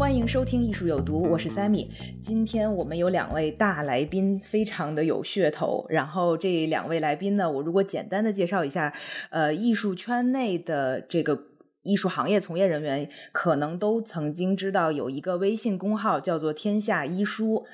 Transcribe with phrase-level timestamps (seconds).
[0.00, 1.86] 欢迎收听艺术有毒，我是 Sammy。
[2.22, 5.84] 今天我们有两位大来宾，非常的有噱头。
[5.90, 8.94] 然后这两位来宾呢，我如果简单的介绍一下，
[9.28, 11.38] 呃，艺术圈内的这个
[11.82, 17.66] 艺术行业从业人员，可能都曾经知道有一个微信公号叫做“天下医书”。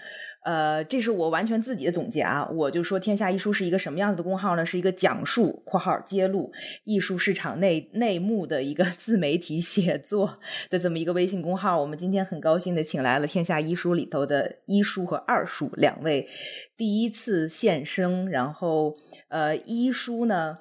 [0.47, 2.49] 呃，这是我完全自己的总结啊！
[2.53, 4.65] 我就说“天下艺书”是一个什么样子的公号呢？
[4.65, 6.53] 是一个讲述（括号揭露）
[6.87, 10.39] 艺术市场内内幕的一个 自媒体写作
[10.71, 11.81] 的这么一个微信公号。
[11.81, 16.29] 我们今天很高兴的请来了“天下一书”里头的一书和二书两位
[16.77, 18.31] 第一次现身。
[18.31, 20.59] 然后，呃，一书呢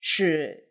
[0.00, 0.65] 是。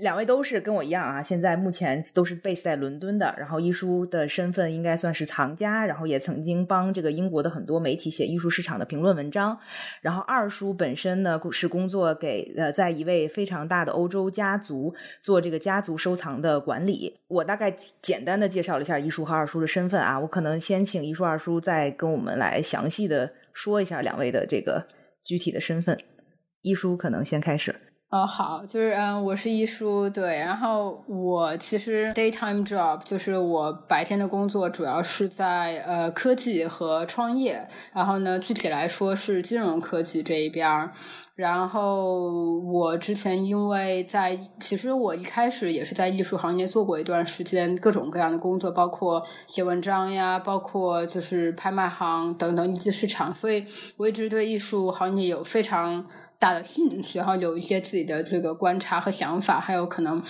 [0.00, 3.34] 两位都是跟我一样啊，现在目前都是 base 在伦敦的。
[3.38, 9.58] 然后一书的身份应该算是藏家，然后也曾经帮这个英国的很多媒体写艺术市场的评论文章。
[10.00, 17.18] 然后二叔本身呢是工作给呃在一位非常大的欧洲家族做这个家族收藏的管理。
[17.28, 24.86] 我大概简单的介绍了一下一书和二叔的身份啊，我可能先请一书二叔再跟我们来详细的说一下两位的这个
[25.24, 25.98] 具体的身份。
[26.62, 27.74] 一书可能先开始。
[28.10, 40.90] 哦，好，就是嗯，我是一书，对，然后我其实 daytime job 就是我白天的工作主要是在呃科技和创业，然后呢，具体来说是金融科技这一边儿。
[41.34, 53.66] 然后我之前因为在其实我一开始也是在艺术行业做过一段时间各种各样的工作，包括写文章呀，包括就是拍卖行等等一级市场，所以
[53.98, 56.06] 我一直对艺术行业有非常。
[56.38, 60.22] 大的兴趣，然后有一些自己的这个观察和想法，还有可能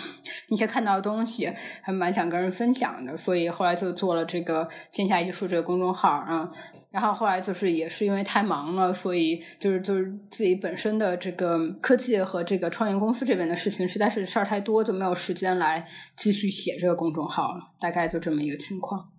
[0.49, 1.53] 一些看到的东西，
[1.83, 6.51] 还蛮想跟人分享的，所以后来就做了这个“天下艺术”这个公众号啊。
[6.91, 15.87] 然后后来就是也是因为太忙了，所以就是就是自己本身的这个科技和这个创业公司这边的事情实在是事儿太多，就没有时间来
[16.17, 17.75] 继续写这个公众号了。
[17.79, 19.11] 大概就这么一个情况。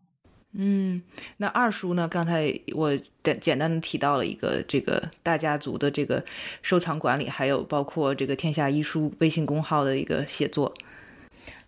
[0.51, 0.99] 嗯，
[1.37, 2.07] 那二叔呢？
[2.07, 6.25] 刚才我简简单的提到了一个这个大家族的这个
[6.63, 10.73] 收藏管理，还有包括这个天下医书微信公号的一个写作。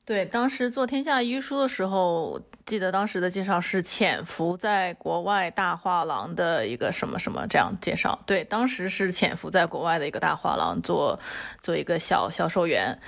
[0.04, 8.18] 对，当时做天下医书的时候，记得当时的介绍是潜伏在国外大画廊的一个什么什么这样介绍。
[8.26, 11.20] 对，当时是潜伏在国外的一个大画廊做
[11.62, 13.00] 做一个小销售员，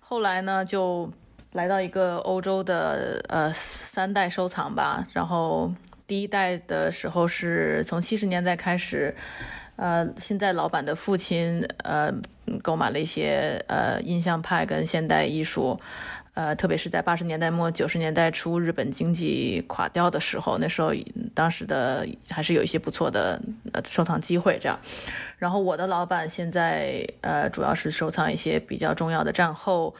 [0.00, 1.08] 后来呢就。
[1.52, 5.72] 来到一个欧洲的呃三代收藏吧，然后
[6.06, 9.14] 第一代的时候是从七十年代开始，
[9.76, 12.12] 呃，现在老板的父亲呃
[12.62, 15.80] 购买了一些呃印象派跟现代艺术。
[16.34, 20.92] 呃，特别是在八十年代末九十年代初，日本经济垮掉的时候，那时候
[21.34, 23.40] 当时的还是有一些不错的
[23.72, 24.78] 呃收藏机会这样。
[25.38, 29.94] 然后我的老板现在呃主要是收藏一些比较重要的战后，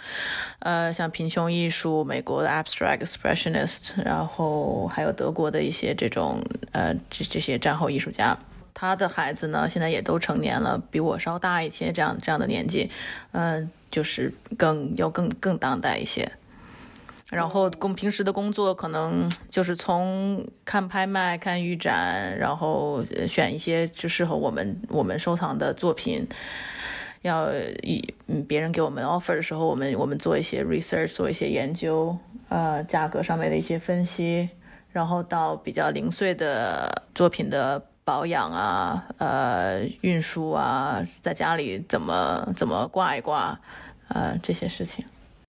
[0.60, 6.40] 呃像贫穷艺术、美国的 Abstract Expressionist，然后还有德国的一些这种
[6.72, 8.38] 呃这这些战后艺术家。
[8.72, 12.90] 他的孩子呢，现在也都成年了，比我稍大一些，这样这样的年纪，
[13.32, 16.30] 嗯，就是更要更更当代一些。
[17.28, 26.26] 然后工平时的工作可能就是从看拍卖、看预展，然后选一些就适合我们我们收藏的作品。
[27.22, 27.52] 要
[27.82, 32.16] 以嗯别人给我们 offer 的时候，我们我们做一些 research，做一些研究，
[32.48, 34.48] 呃，价格上面的一些分析，
[34.90, 37.89] 然后到比较零碎的作品的。
[38.10, 43.56] 保养啊，呃，运输啊，在家里怎么怎么挂一挂，
[44.08, 45.04] 呃，这些事情。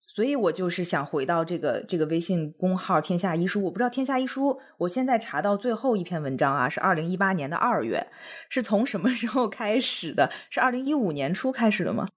[0.05, 8.05] 所以我就是想回到这个这个微信公号“天下一书”，我不知道“天下一书”，我现在查到最后一篇文章啊，是二零一八年的二月，
[8.47, 10.29] 是从什么时候开始的？
[10.51, 12.07] 是二零一五年初开始的吗？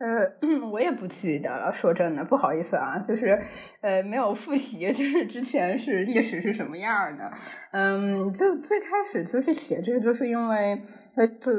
[0.00, 0.26] 呃，
[0.72, 1.70] 我也不记得了。
[1.70, 3.38] 说真的，不好意思啊，就是
[3.82, 7.30] 呃，没有复习， 就是之前是历史是什么样的。
[7.72, 10.82] 嗯，就最开始就是写这个，就是因为
[11.16, 11.52] 呃，就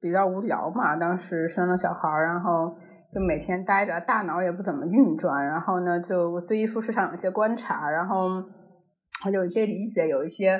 [0.00, 0.96] 比较无聊嘛。
[0.96, 2.74] 当时生了小孩，然后
[3.12, 5.44] 就每天待着，大脑也不怎么运转。
[5.44, 8.42] 然后呢，就对艺术市场有些观察，然后
[9.26, 10.58] 我有一些理解，有一些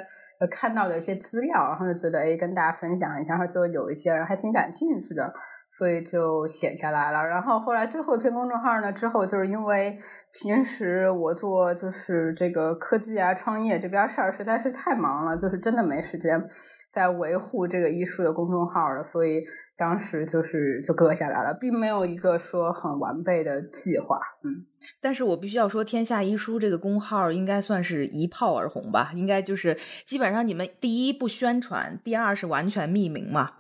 [0.50, 5.32] 看到的一些资料，然后就觉得哎，跟大家分享一下，然后就有一些人还挺感兴趣的。
[5.76, 7.24] 所以就写下来了。
[7.26, 9.98] 然后后来最后一篇公众号呢，之后就是因为
[10.32, 16.48] 平时我做就是这个科技啊、创业这边事儿实在是太忙了，就是真的没时间
[16.92, 19.42] 在维护这个艺术的公众号了，所以
[19.76, 24.16] 当时就是就搁下来了，并没有一个说很完备的计划。
[24.44, 24.64] 嗯，
[25.00, 29.10] 但是我必须要说，天下医书这个公号应该算是一炮而红吧？
[29.14, 33.50] 应该就是基本上你们第一不宣传，第二是完全匿名嘛。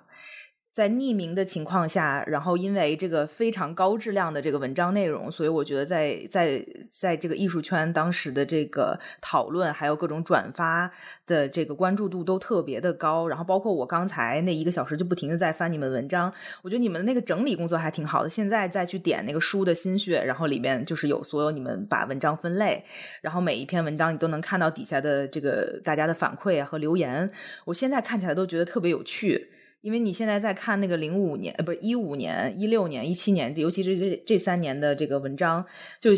[0.74, 10.90] 在匿名的情况下，然后因为这个非常高质量的这个文章内容，所以我觉得在在在这个艺术圈当时的这个讨论，还有各种转发
[11.28, 13.28] 的这个关注度都特别的高。
[13.28, 16.32] 然后包括我刚才那一个小时就不停的在翻你们文章，
[16.62, 18.28] 我觉得你们的那个整理工作还挺好的。
[18.28, 22.84] 现在再去点那个书的心血，然后里面就是有所有你们把文章分类，
[23.20, 27.30] 然后每一篇文章你都能看到底下的这个大家的反馈和留言。
[27.64, 29.50] 我现在看起来都觉得特别有趣。
[29.84, 35.62] 因为你现在在看那个零五年，呃，不是一五年、一六年、一七年，尤其是这这三年的这个文章，
[36.00, 36.12] 就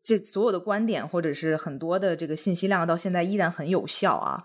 [0.00, 4.44] 这所有的观点或者是很多的这个信息量，到现在依然很有效啊！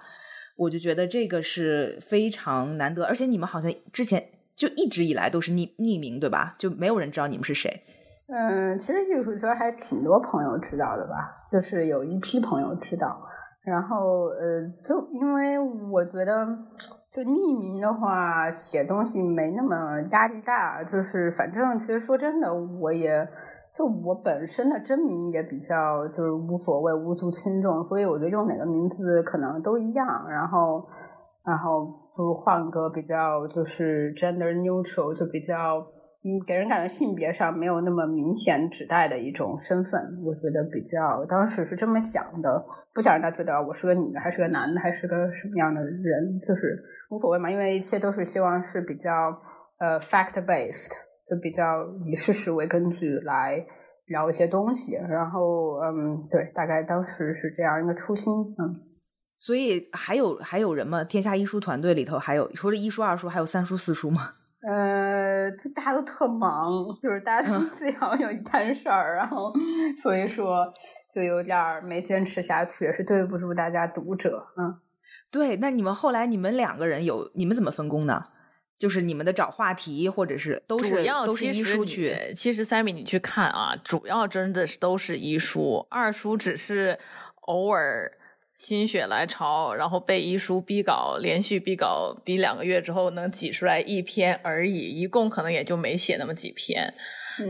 [0.58, 6.56] 我就觉得这个是非常难得，而且你们好像之前就一直以来都是匿匿名，对吧？
[6.58, 7.70] 就没有人知道你们是谁。
[8.28, 13.22] 嗯，其实艺术圈还挺多朋友知道的吧，就是有一批朋友知道，
[13.64, 15.60] 然后呃，就因为
[15.92, 16.48] 我觉得。
[17.14, 20.84] 就匿名的话，写东西没那么压力大。
[20.84, 23.28] 就是反正其实说真的，我也
[23.76, 27.84] 就我本身的真名也比较就是无所谓，无足轻重。
[27.86, 30.28] 所以我觉得用哪个名字可能都一样。
[30.28, 30.84] 然后，
[31.46, 35.86] 然后不如换个比较就是 gender neutral，就比较。
[36.26, 42.64] 嗯，给人感觉性别上没有那么明显指代的一种身份，我觉得比较当时是这么想的，
[42.94, 46.82] 不想让他觉得我是个女的，还是个男的，还是个什么样的人，就是
[47.14, 49.10] 无所谓嘛，因为一切都是希望是比较
[49.80, 50.92] 呃 fact based，
[51.30, 53.66] 就比较以事实为根据来
[54.08, 58.82] 聊一些东西，然后嗯，对，大概当时是这样一个初心，嗯，
[59.38, 61.04] 所以还有还有人吗？
[61.04, 64.32] 天下一书团队里头还有除了一书二书，还有三书四书吗？
[64.66, 66.72] 呃，就大家都特忙，
[67.02, 69.52] 就是大家都自己好像有一摊事儿，然后
[70.02, 70.66] 所以说
[71.14, 74.42] 就有点没坚持下去，也是对不住大家读者。
[74.56, 74.74] 嗯，
[75.34, 75.58] 对。
[75.58, 78.24] 那你们后来你们两个人有你们怎么分工呢？
[78.78, 82.16] 就是你们的找话题，或者是都是都是一书去。
[82.34, 86.98] 其实 Sammy 你去看啊，主要真的是都是一书，二书只是
[87.48, 88.14] 偶尔。
[88.56, 96.94] 心血来潮，然后被一书逼稿，连续逼稿逼两个月之后，能挤出来一篇而已，一共可能也就没写那么几篇。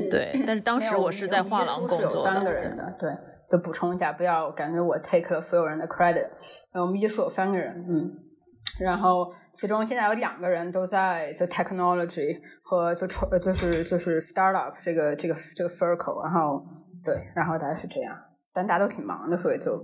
[0.10, 3.12] 对， 但是当时我是在画廊工作三个人的，对，
[3.54, 6.28] 就补充一下，不要感觉我 take 了所有人的 credit。
[6.72, 8.12] 我们一书有三个人，嗯，
[8.80, 16.66] 然后其中现在有两个人都在 the technology 和就创就是就是 startup 这个这个这个 circle，然后
[17.06, 18.18] 对，然后大概是这样，
[18.52, 19.80] 但大家都挺忙的，所以就。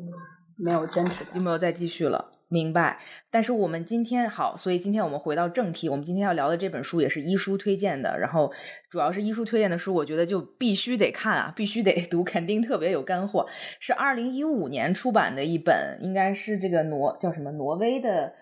[0.62, 2.31] 没有坚持，就没有再继续了。
[2.50, 3.00] 明白。
[3.31, 5.88] 但是我们今天好，所以今天我们回到正题。
[5.88, 8.51] 我们今天要聊的这本书也是医书推荐的，然后
[8.90, 13.48] 主要是医书推荐的书，我觉得就必须得看啊，必须得 读，肯定特别有干货。
[13.80, 18.34] 是二零一五年出版的一本，应该是这个挪叫什么挪威的。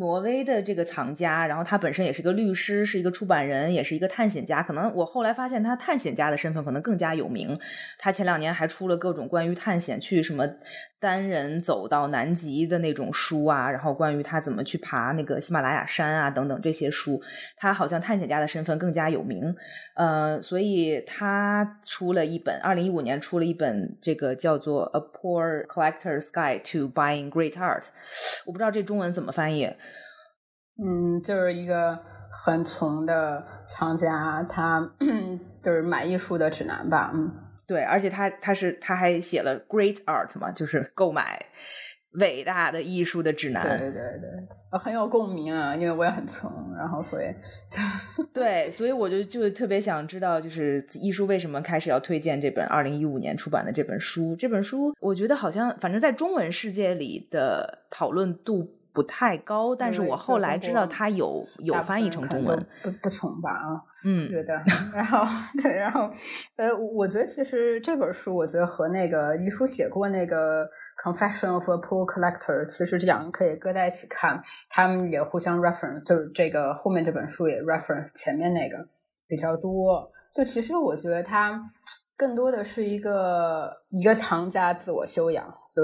[0.00, 4.62] 挪威的这个藏家，然后他本身也是个律师，是一个出版人，也是一个探险家。
[4.62, 7.56] 可能我后来发现他探险家的身份可能更加有名。
[7.98, 10.48] 他前两年还出了各种关于探险，去什么
[10.98, 17.22] 单人走到南极的那种书啊，然后关于他怎么去爬那个喜马拉雅山啊等等这些书。
[17.56, 19.54] 他好像探险家的身份更加有名。
[19.96, 27.82] 呃，所以他出了一本，二零一五年出了一本这个叫做《A Poor Collector's Guide to Buying Great Art》。
[28.46, 29.70] 我不知道这中文怎么翻译。
[30.82, 31.98] 嗯，就是一个
[32.30, 34.90] 很穷的藏家，他
[35.60, 37.10] 就是买艺术的指南吧。
[37.14, 37.30] 嗯，
[37.66, 41.44] 对，而且他他是他还写了 Great Art 嘛，就是购买
[42.12, 43.62] 伟大的艺术的指南。
[43.78, 47.26] 对对对，很有共鸣啊，因为我也很穷，然后所以
[48.32, 54.34] 对，所以我就就特别想知道，就是艺术为什么开始要推荐这本二零一五年出版的这本书？
[54.36, 58.76] 这本书我觉得好像，反正在中文世界里的讨论度。
[58.92, 64.54] 不太高，但是我后来知道它有有翻译成中文，不不重吧啊，嗯，觉得，
[64.92, 65.24] 然后
[65.62, 66.10] 对，然后
[66.56, 70.64] 呃，我觉得其实这本书，我觉得和那个遗书写过那个
[71.02, 78.76] 《Confession of a Poor Collector》，其实这两个可以搁在一起看，他们也互相 reference，就是这个后面这本书也 reference 前面那个
[79.26, 80.10] 比较多。
[80.34, 81.60] 就其实我觉得它
[82.16, 85.82] 更多的是一个一个藏家自我修养，就。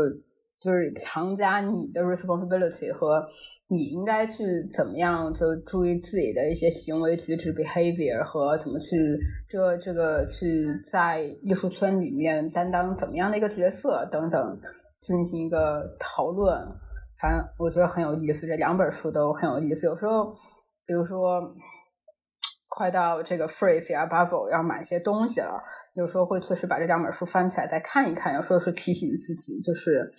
[0.66, 3.25] 就是强加你的 responsibility 和
[3.68, 8.88] 你应该去怎么样就注意自己的一些行为举止 behavior 和怎么去
[9.49, 10.44] 这这个去
[10.90, 14.58] 在艺术圈里面担当怎么样的一个角色等等
[14.99, 16.61] 进行一个讨论。
[17.18, 19.87] 反正我觉得很有意思，这两本书都很有意思。
[19.87, 20.35] 有时候，
[20.85, 21.40] 比如说，
[22.68, 25.62] 快到这个 Phrase 呀、Bubble 要买些东西了，
[25.94, 28.35] 有时候会确实把这两本书翻起来再看一看。
[28.35, 30.11] 有时候是提醒自己，就是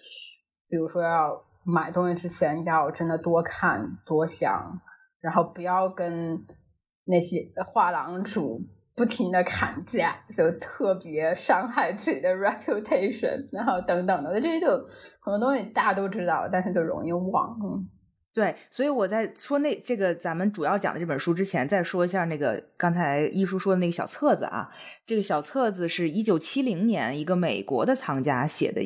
[0.69, 4.79] 比如说要买东西之前要真的多看多想，
[5.19, 6.45] 然后不要跟
[7.05, 8.61] 那些画廊主。
[8.97, 14.69] 不停的砍价，就特别伤害自己的 reputation，然后等等的，这些就
[15.21, 17.55] 很多东西大家都知道，但是就容易忘。
[17.63, 17.87] 嗯，
[18.33, 24.71] 对，所以我在说那这个咱们主要讲的这本书之前，再说一下那个刚才一叔说的那个小册子啊。
[25.05, 28.81] 这个小册子是一九七零年一个美国的藏家写的，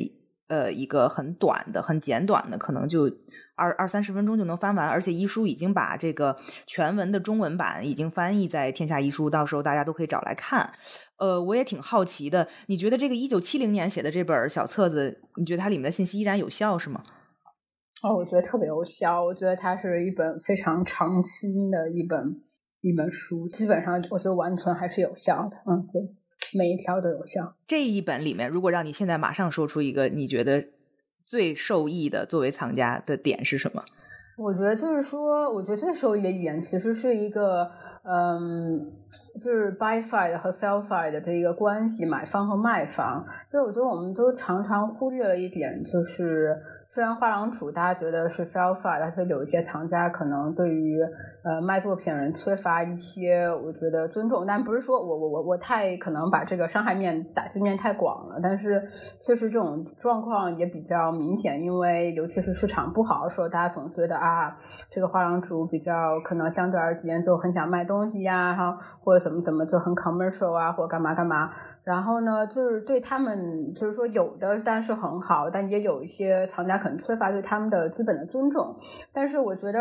[0.52, 3.10] 呃，一个很短的、很简短的，可能就。
[3.54, 6.34] 二二三十分钟就能翻完，而且医书已经把这个
[6.66, 10.72] 全文的中文版已经翻译在天下一书，到时候大家都可以找来看。
[11.18, 17.04] 呃，我也挺好奇的，你觉得这个一九七零年写的这本小册子，你觉得它里面的信息依然有效是吗？
[18.02, 22.18] 哦，我觉得特别有效，我觉得它是一本非常长青的一本
[22.80, 25.56] 一本书，基本上我觉得完全还是有效的。
[25.66, 26.02] 嗯，对，
[26.56, 27.54] 每一条都有效。
[27.66, 30.64] 这一本里面，如果让你现在马上说出一个你觉得。
[31.24, 33.82] 最受益的作为藏家的点是什么？
[34.36, 37.70] 我觉得就是说，我觉得最受益的一点其实是一个，
[38.02, 38.92] 嗯，
[39.40, 43.24] 就是 buy side 和 sell side 的这一个关系，买方和卖方。
[43.50, 46.60] 就是我觉得我们都常常忽略了一点，就是。
[46.94, 51.00] 虽然画廊主大家觉得是 sell side，但是有一些藏家可能对于
[51.42, 58.86] 呃卖作品人缺乏一些我觉得尊重，但不是说我我我我太可能把这个伤害面打击面太广了，但是
[59.18, 64.54] 确实这种状况也比较明显，因为尤其是市场不好的时候，大家总觉得啊
[64.90, 71.52] 这个画廊主比较可能相对而言就很想卖东西呀，哈或者怎么怎么就很 commercial 啊，或干嘛干嘛。
[71.84, 78.76] 然后呢，就是对他们，就是说有的当然是很好，但也有一些藏家可能缺乏对他们的基本的尊重。
[79.12, 79.80] 但是我觉得，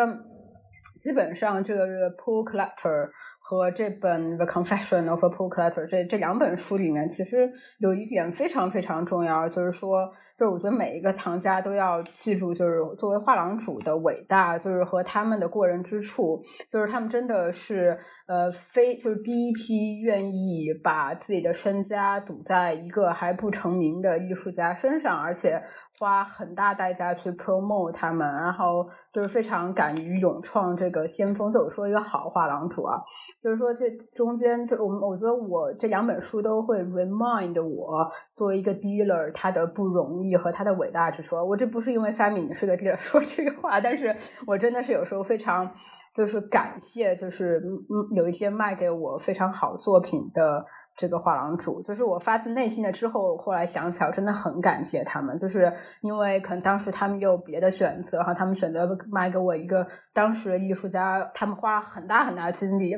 [1.00, 1.86] 基本上这个
[2.18, 10.08] Pool Collector 和这本 The Confession of a Pool Collector 这这两本书里面，其实有一点非常非常重要，就是说，
[10.40, 18.00] 就是我觉得每一个藏家都要记住，就是作为画廊主的伟大，就是和他们的过人之处，就是他们真的是。
[18.32, 25.62] 呃，非就是第一批愿意把自己的身家赌在一个还不成名的艺术家身上，而且
[26.02, 31.52] 花很大代价去 promote 他们，然后就是非常敢于勇创这个先锋。
[31.52, 33.00] 就我说一个好画廊主啊，
[33.40, 41.36] 就是说这中间，就我们我觉得我这两本书都会 remind 我作为一个 dealer 他的不容易和他的伟大之处。
[41.36, 44.16] 我这不是因为 Sammy 你是个 dealer 说这个话，但是
[44.48, 45.72] 我真的是有时候非常。
[46.14, 50.66] 就是感谢，就是嗯，有一些卖给我非常好作品的
[51.02, 62.96] 这个画廊主，就是我发自内心的之后，后来想起来，我真的很感谢他们，就是因为可能当时他们有别的选择哈，他们选择卖给我一个当时的艺术家，他们花很大很大的精力。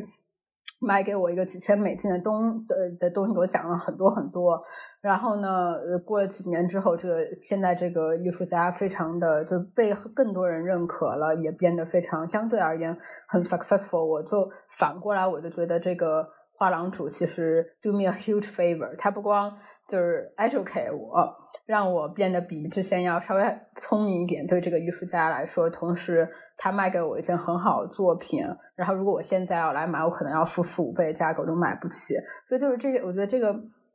[0.85, 4.61] 卖给我一个几千美金的东的的东西，给我讲了很多很多。
[4.99, 12.97] 然后呢，过了几年之后，这个现在这个艺术家非常的就被更多人认可了，也变得非常相对而言
[13.29, 14.03] 很 successful。
[14.03, 14.45] 我就
[14.77, 18.95] 反过来，我就觉得这个画廊主其实 do me a huge favor。
[18.97, 19.55] 他不光
[19.87, 23.43] 就是 educate 我，让我变得比之前要稍微
[23.75, 26.29] 聪明一点，对这个艺术家来说，同时。
[26.55, 28.39] 他卖给我一件很好的作品，
[28.75, 32.13] 然后如果我现在要来买，我可能要付四五倍价格，都买不起。
[32.47, 33.51] 所以就是这个，我觉得这个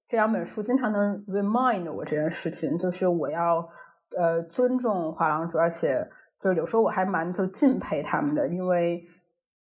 [0.09, 3.67] 这两本书经常能 remind 我这件事情，就是我要
[4.15, 6.07] 呃尊重画廊主，而且
[6.38, 9.03] 就是有时候我还蛮就敬佩他们的，因为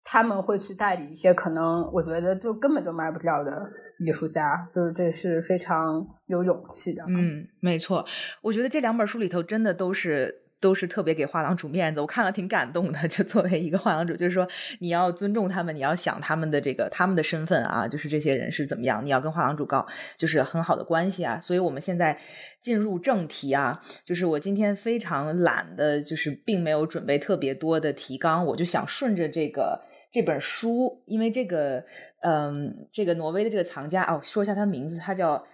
[0.03, 3.67] 他们会去代理一些可能我觉得就根本就卖不掉的
[3.99, 7.03] 艺术家，就是这是非常有勇气的。
[7.07, 8.05] 嗯，没错，
[8.41, 10.41] 我觉得这两本书里头真的都是。
[10.63, 12.97] 都是特别给画廊主面子，我看了挺感动的。
[13.11, 14.47] 就作为一个画廊主，就是说
[14.79, 21.37] 你要尊重他们，你要想他们的这个他们的身份啊，就是这些人是怎么样，你要跟画廊主搞就是很好的关系啊。
[21.41, 22.17] 所以我们现在
[22.61, 29.81] 进入正题啊，就是我今天非常懒的，就是并没有准备特别多的提纲，我就想顺着这个
[30.13, 31.83] 这本书，因为这个
[32.21, 35.45] 嗯，这个挪威的这个藏家哦，说一下他的名字，他叫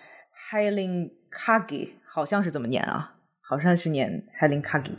[0.52, 3.16] Helen Kagi，好像是怎么念啊。
[3.42, 4.92] 好像是念 Helen Kagi，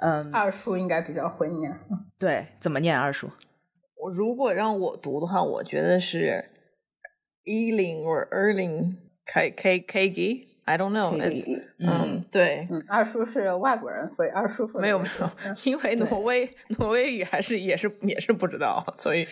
[0.00, 1.72] 嗯，二叔应该比较会念。
[2.18, 3.30] 对，怎么念二叔？
[4.02, 6.44] 我如果让我读的话，我觉得是
[7.44, 10.53] Eiling or Erling K K Kagi。
[10.66, 11.14] I don't know，
[11.78, 15.30] 嗯，对，嗯，二叔是外国人，所以二叔说没有没有，
[15.64, 19.26] 因为挪威挪威语还是也是也是不知道，所以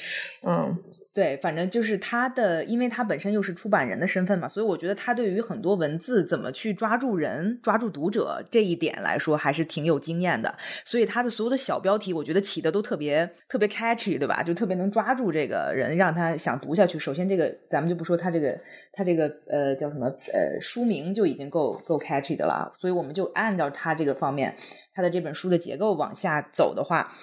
[0.46, 0.76] 嗯，
[1.14, 10.54] 对，反正就是他的，因为他本身又是出版人的身份嘛，所以我觉得他对于很多文字怎么去抓住人、抓住读者这一点来说，还是挺有经验的。
[10.84, 14.42] 所以他的所有的小标题，我觉得起的都特别特别 catchy，对吧？
[14.42, 16.98] 就特别能抓住这个人，让他想读下去。
[16.98, 18.54] 首先，这个咱们就不说他这个
[18.92, 21.21] 他这个呃叫什么呃书名就。
[21.22, 24.56] 就已经够够 catchy 的了，所以我们就按照他这个方面，
[24.92, 27.14] 他的这本书的结构往下走的话，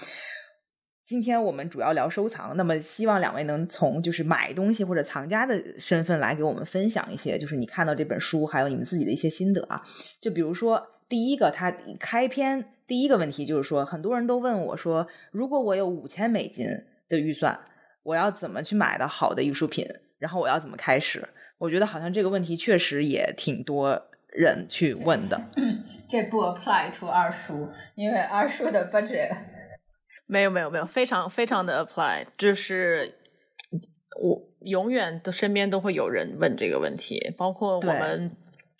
[1.03, 9.83] 今天我们主要聊收藏，那么希望两位能从就是买东西或者藏家的身份来给我们分享一些，就是你看到这本书还有你们自己的一些心得啊。
[10.21, 16.65] 就比如说第一个，他开篇第一个问题就是说，很多人都问我说，如果我有五千美金
[17.09, 17.59] 的预算，
[18.03, 19.85] 我要怎么去买到好的艺术品？
[20.19, 21.27] 然后我要怎么开始？
[21.59, 25.39] 我觉得好像这个问题确实也挺多人去问的。
[26.09, 29.29] 这不 apply to 二叔，因为二叔的 budget
[30.25, 33.13] 没有没有没有，非常非常的 apply，就是
[34.21, 38.31] 我永远的身边都会有人问这个问题，包括我们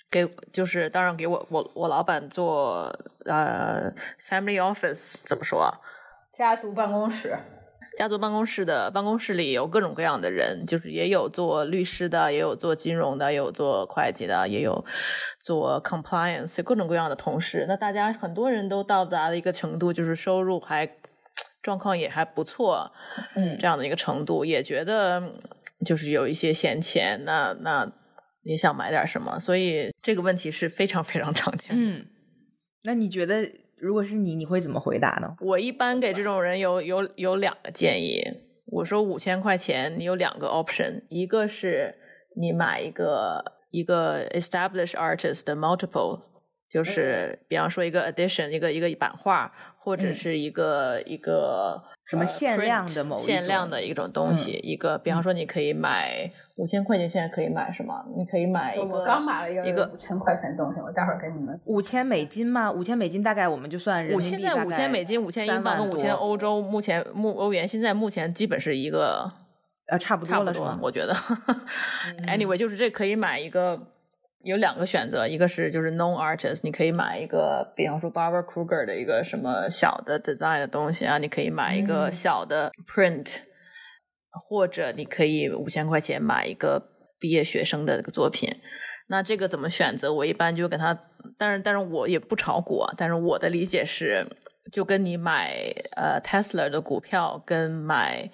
[0.10, 2.86] 给就是当然给我我我老板做
[3.26, 5.74] 呃 family office 怎么说啊？
[6.32, 7.38] 家族办公室。
[7.98, 14.86] 家族办公室的办公室里有各种各样的人，就是也有做律师的，也有做金融的，也有做会计的，也有
[15.40, 17.66] 做 compliance，各种各样的同事。
[17.68, 20.90] 那大家很多人都到达了一个程度，就是收入还
[21.62, 22.92] 状况也还不错，
[23.36, 25.22] 嗯，这样的一个程度，也觉得
[25.86, 27.92] 就是有一些闲钱，那那
[28.44, 29.40] 你想买点什么？
[29.40, 31.72] 所以这个问题是非常非常常见。
[31.74, 32.06] 嗯，
[32.84, 33.50] 那你觉得？
[33.80, 35.36] 如果是你，你会怎么回答呢？
[35.42, 38.22] 我一般给这种人有有有两个建议。
[38.72, 41.96] 我说五千块钱，你有两个 option，一个是
[42.36, 46.22] 你买一个一个 established artist 的 multiple，
[46.70, 54.52] 就是比方说一个 edition，一个一个版画，或者是一个一个什么限量的某限量的一种东西。
[54.64, 56.32] 一个比方说你可以买。
[56.56, 57.96] 五千块钱现在可以买什么？
[58.18, 58.86] 你可以买一个。
[58.86, 61.58] 我刚买了一个一个五千块钱东西，我待会儿给你们。
[61.64, 62.70] 五千美金吗？
[62.70, 69.32] 五千美金大概我们就算人民币现在五千美金、五千英镑跟五千欧洲，目前目欧元现在目前基本是一个
[69.88, 70.78] 呃差不多了是吗？
[70.82, 71.16] 我觉得。
[72.28, 73.80] Anyway，就是这可以买一个，
[74.44, 83.40] 有两个选择，一个是就是 non artist，你可以买一个，比方说 Barbara Kruger 的一个什么小的 design 的东西啊，你可以买一个小的 print。
[84.48, 86.80] 或者你可以五千块钱买一个
[87.20, 88.48] 毕业学生的作品，
[89.08, 90.14] 那这个怎么选择？
[90.14, 90.98] 我一般就给他，
[91.36, 94.24] 但是但是我也不炒股，但是我的理解是，
[94.72, 95.56] 就跟你买
[95.96, 98.30] 呃 Tesla 的股票跟买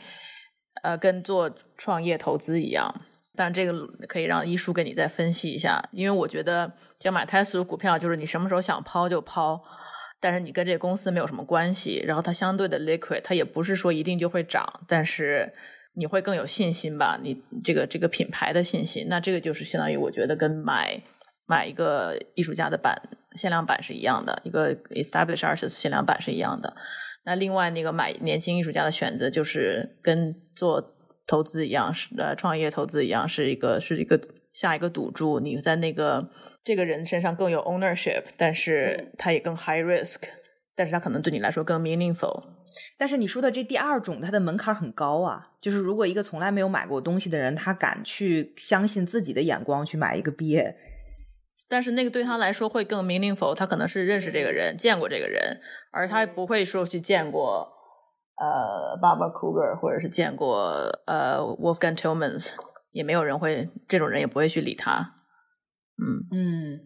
[0.84, 2.94] 呃跟做创业投资一样，
[3.36, 9.62] 但这个可以让一叔给你再分析一下，因为我觉得像买 Tesla 股票，就是你什么时候想抛就抛，
[10.20, 15.54] 但是你跟这个公司没有什么关系，然后它相对的 liquid，它也不是说一定就会涨，但是。
[15.98, 17.18] 你会更有信心吧？
[17.24, 21.02] 你这个这个品牌的信心，那这个就是相当于我觉得跟买
[21.46, 23.02] 买一个艺术家的版
[23.38, 26.76] 限量版是一样的，一个 established artist 限量版是一样的。
[27.24, 30.95] 那另外那个买年轻艺术家的选择，就是跟做
[31.28, 34.20] 投资一样，是呃创业投资一样，是一个是一个
[34.54, 35.40] 下一个赌注。
[35.40, 36.30] 你在那个
[36.64, 40.24] 这个人身上更有 ownership，但是他也更 high risk，
[40.76, 42.44] 但是他可能对你来说更 meaningful。
[42.98, 45.52] 但是你说的这第二种，它的门槛很高啊。
[45.62, 50.76] 就是如果一个从来没有买过东西的人，他敢去相信自己的眼光去买一个毕业，
[51.70, 53.56] 但是那个对他来说会更 meaningful。
[53.56, 55.60] 他可能是认识这个人，见过这个人，
[55.92, 57.68] 而他不会说去见过
[58.38, 60.66] 呃 Barbara Kruger，或者是见过
[61.06, 62.54] 呃 Wolfgang Tillmans，
[62.92, 65.16] 也没有人会这种人也不会去理他。
[65.98, 66.80] 嗯嗯。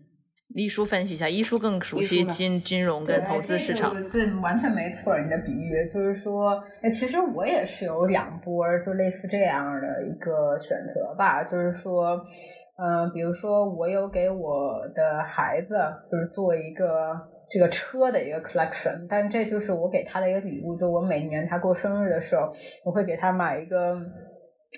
[0.56, 3.94] 一书分析一下，一书更熟悉金金融跟投资市场。
[4.10, 5.16] 对，完全没错。
[5.20, 11.44] 你的比喻就是说，哎其实我也是有两波，就类似这样的一个选择吧。
[11.44, 12.20] 就是说，
[12.84, 15.76] 嗯，比如说我有给我的孩子，
[16.12, 17.14] 就是做一个
[17.50, 20.76] 这个车的一个 collection，但这就是我给他的一个礼物。
[20.76, 22.50] 就我每年他过生日的时候，
[22.86, 23.96] 我会给他买一个，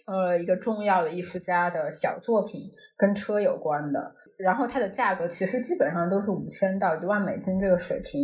[0.08, 4.16] 呃，一个重要的艺术家的小作品，跟车有关的。
[4.38, 8.20] 然后它的价格其实基本上都是五千到一万美金这个水平。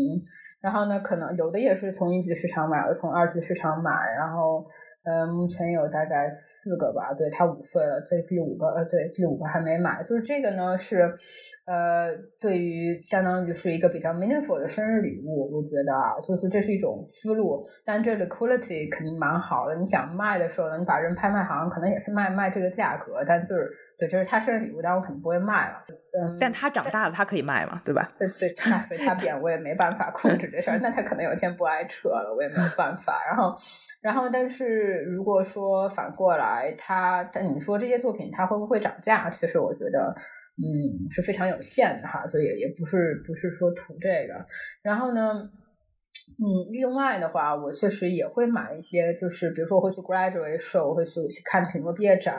[0.60, 3.92] 然后呢，可能有的也是从一级市场买的，从二级市场买。
[4.18, 4.66] 然后，
[5.04, 7.14] 呃，目前有大概四个吧。
[7.14, 10.02] 对，他五岁了，这第五个，呃，对，第五个还没买。
[10.04, 11.16] 就是这个呢，是
[11.68, 17.68] 呃，对于相当于是一个比较 meaningful 的生日礼物，我觉得啊，就是这是一种思路。
[17.86, 19.76] 但这个 quality 肯定蛮好的。
[19.76, 23.70] 你想卖的时候呢，你把人拍卖行可能也是卖卖这个价格，但就是。
[24.00, 25.84] 对，这是他生日礼物，但我肯定不会卖了。
[25.90, 28.12] 嗯，但他长大了，他可以卖嘛，对吧？
[28.20, 30.78] 对对，那随他便，我也没办法控制这事儿。
[30.84, 33.20] 那他可能有一天不爱车了，我也没有办法。
[33.28, 33.56] 然后，
[34.00, 39.28] 然后，但是如果说反过来，他，但你说这些作品它会不会涨价？
[39.32, 40.16] 其实我觉得，
[40.58, 44.46] 嗯，是非常有限的哈，所以也不是不是说图这个。
[44.82, 45.50] 然后呢？
[46.40, 51.12] 嗯，另外的话，我确实也会买一些，就是比如说我会去 graduate show，我会去
[51.46, 52.36] 看挺多毕业展，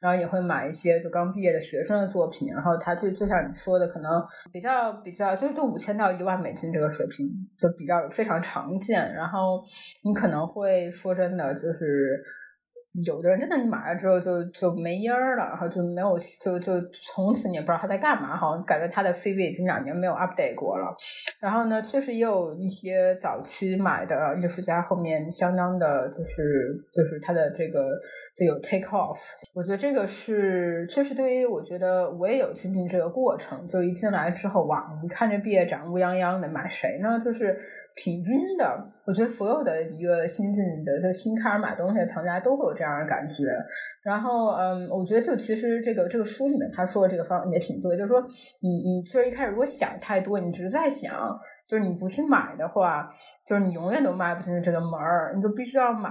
[0.00, 7.26] 然后也会买一些就刚毕业的学生的作品，然后他就就像你说的，可能比较比较，就是就五千到一万美金这个水平，
[7.58, 9.14] 就比较非常常见。
[9.14, 9.62] 然后
[10.04, 12.22] 你可能会说真的，就是。
[13.04, 16.72] 有的人真的你买了之后就就没音儿了，然后就没有就就
[17.14, 20.92] 从此你也不知道他在干嘛，好像感觉他的 CV 已经两年没有 update 过了。
[21.40, 27.90] 然后呢，确实也有一些早期买的艺术家后面相当的，就是就是他的这个
[28.36, 29.18] 就有 take off。
[29.54, 37.22] 我觉得这个是确实对于我觉得我也有经历这个过程，就一进来之后哇，一看这毕业展乌泱泱的，买谁呢？
[37.24, 37.56] 就是。
[37.96, 43.34] 挺晕的，我觉得所有的一个新进的就新开始买东西的藏家都会有这样的感觉。
[44.02, 48.20] 然后，嗯，我觉得就其实这个这个书里面他说的这个方也挺对，就是说
[48.60, 53.12] 你你其实一开始如果想太多，你只是在想，就是你不去买的话，
[53.46, 56.10] 就是你永远都迈不进去这个门儿，你就必须要买。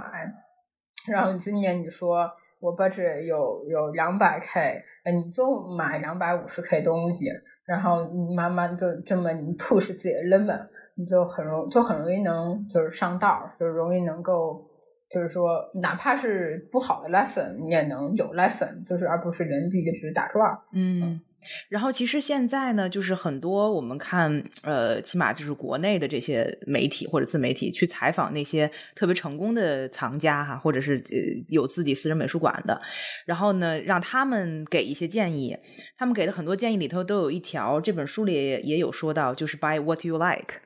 [1.07, 7.25] 然后今年你说我 budget 有有两百 k，你就买两百五十 k 东西，
[7.65, 10.67] 然后你慢慢就这么你 push 自己的 limit。
[10.99, 14.69] 你就很容就很容易能就是上道，就是容易能够
[15.09, 15.47] 就是说，
[15.81, 20.45] 哪怕是不好的 lesson，你也能有 lesson，就是而不是原地一直打转。
[20.73, 21.21] 嗯，
[21.69, 32.79] 然后其实现在呢，就是很多我们看，呃，起码就是国内的这些媒体或者自媒体去采访那些特别成功的藏家哈，或者是呃有自己私人美术馆的，
[33.25, 35.57] 然后呢，让他们给一些建议，
[35.97, 40.59] 他们给的很多建议里头都有一条，这本书里也有说到，就是 buy what you like。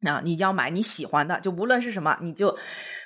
[0.00, 2.56] 那你要买你喜欢的，就无论是什么，你就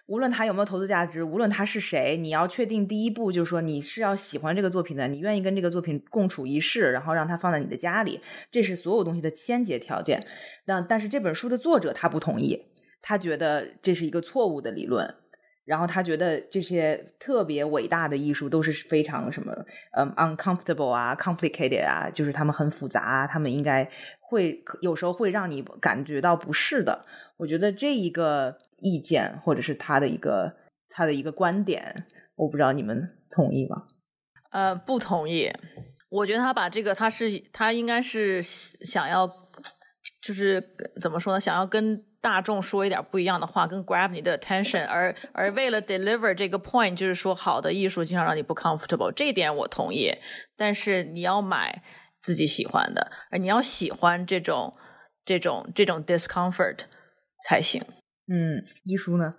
[0.06, 10.26] 无论它有没有投资价值，无论他是谁，你要确定第一步就是说你是要喜欢这个作品的，你愿意跟这个作品共处一室，然后让它放在你的家里，这是所有东西的先决条件。
[10.66, 12.66] 那但是这本书的作者他不同意，
[13.00, 15.14] 他觉得这是一个错误的理论。
[15.64, 19.52] 然后他觉得这些特别伟大的艺术都是非常什么，
[19.96, 23.88] 嗯，uncomfortable 啊，complicated 啊，就是他们很复杂，他们应该
[24.20, 27.04] 会有时候会让你感觉到不适的。
[27.36, 30.52] 我觉得这一个意见或者是他的一个
[30.88, 33.84] 他的一个观点，我不知道你们同意吗？
[34.50, 35.52] 呃，不同意。
[36.10, 39.26] 我觉得他把这个，他是他应该是想要，
[40.20, 40.62] 就是
[41.00, 41.40] 怎么说呢？
[41.40, 42.04] 想要跟。
[42.22, 50.10] 大众说一点不一样的话，跟 grab 你的 attention，而而为了 deliver 这个 point，就是说好的艺术经常让你不 comfortable，这点我同意。
[50.56, 51.82] 但是你要买
[52.22, 54.72] 自己喜欢的，而你要喜欢这种
[55.24, 56.78] 这种这种 discomfort
[57.48, 57.82] 才行。
[58.32, 59.34] 嗯，艺术呢？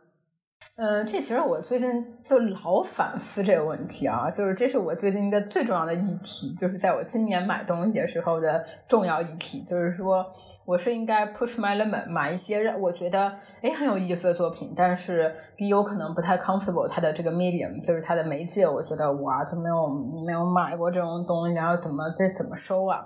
[0.76, 1.88] 呃，这其实我最近
[2.24, 10.26] 就老反思这个问题啊，就是这是我最近一个最重要的议题，就是在我今年买东西的时候的重要议题，就是说
[10.66, 13.32] 我是应该 push my limit 买一些我觉得
[13.62, 19.88] 哎很有意思的作品，但是第一我可能不太 comfortable 它的这个 medium，就是它的媒介，我觉得哇就没有
[20.26, 23.06] 没有买过这种东西，然后怎么这怎么收啊？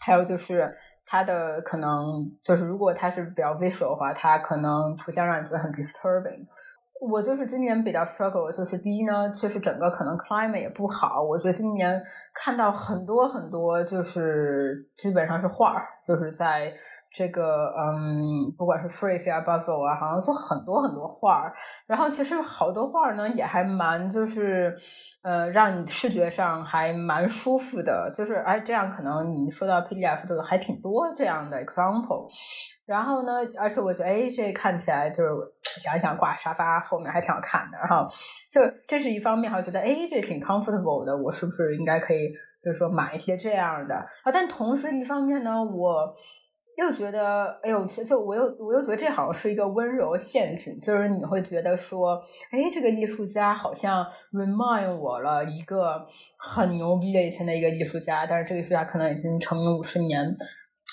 [0.00, 0.74] 还有就是
[1.04, 6.46] 它的可能就是如果它是比较 visual 的话，它可能图像让你觉得很 disturbing。
[7.00, 11.22] 我就是今年比较 struggle，就是第一呢，就是整个可能 climate 也不好。
[11.22, 12.02] 我觉得今年
[12.34, 16.72] 看到很多很多，就是基本上是画儿，就是在
[17.10, 21.52] 这个嗯，不管是 Freeze 啊、Buffalo 啊，好像就很多很多画儿。
[21.86, 24.76] 然后其实好多画儿呢，也还蛮就是
[25.22, 28.12] 呃，让你视觉上还蛮舒服的。
[28.14, 32.28] 就是哎，这样可能你说到 PDF 都还挺多这样的 example。
[32.86, 35.30] 然后呢，而且我觉得哎，这看起来就是。
[35.68, 38.04] 想一想，挂沙发后面还挺好看的，然后
[38.50, 44.32] 就这是一方面，哈，觉得哎，这挺 comfortable 的，我是不是应该可以，就是说买一些这样的啊？
[44.32, 46.16] 但同时一方面呢，我
[46.78, 56.06] 又觉得，哎呦，就我又我又觉得这好像是一个温柔陷阱，就是你会觉得说，哎，这个艺术家好像 remind 我了一个
[56.38, 60.36] 很牛逼的以前的一个艺术家，但是这个艺术家可能已经成名五十年。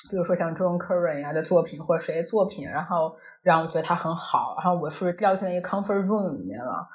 [0.09, 6.87] 比如说像 John Curran 呀的作品，或者谁的作品，然后让我觉得他很好，然后我是掉进了一个 comfort zone 里面了。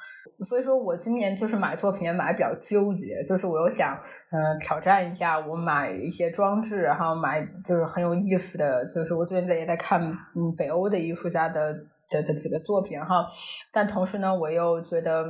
[0.44, 3.96] 所以说我今年就是买作品也买比较纠结，就是我又想
[4.30, 11.72] 嗯挑战一下，我买一些装置，然后买就是很有意思的，就是我最近在也在看嗯北欧的艺术家的
[12.08, 13.26] 的的几个作品哈，
[13.72, 15.24] 但同时呢，我又觉得。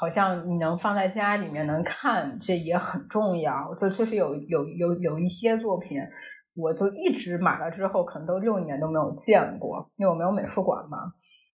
[0.00, 3.72] 好像你能放在家里面能看，这也很重要。
[3.76, 6.00] 就确实有有有有一些作品，
[6.56, 10.98] 我就一直买了之后，可能都六年都没有见过，因为我没有美术馆嘛。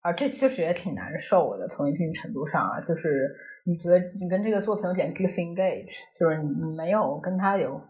[0.05, 7.81] 啊，这确实也挺难受的，从一定程度上啊，就是你觉得你跟这个作品有点 disengage，就是你你没有跟他有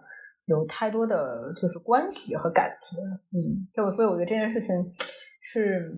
[0.46, 4.74] 有太多的就是关系和感觉，嗯，就所以我觉得这件事情
[5.42, 5.92] 是。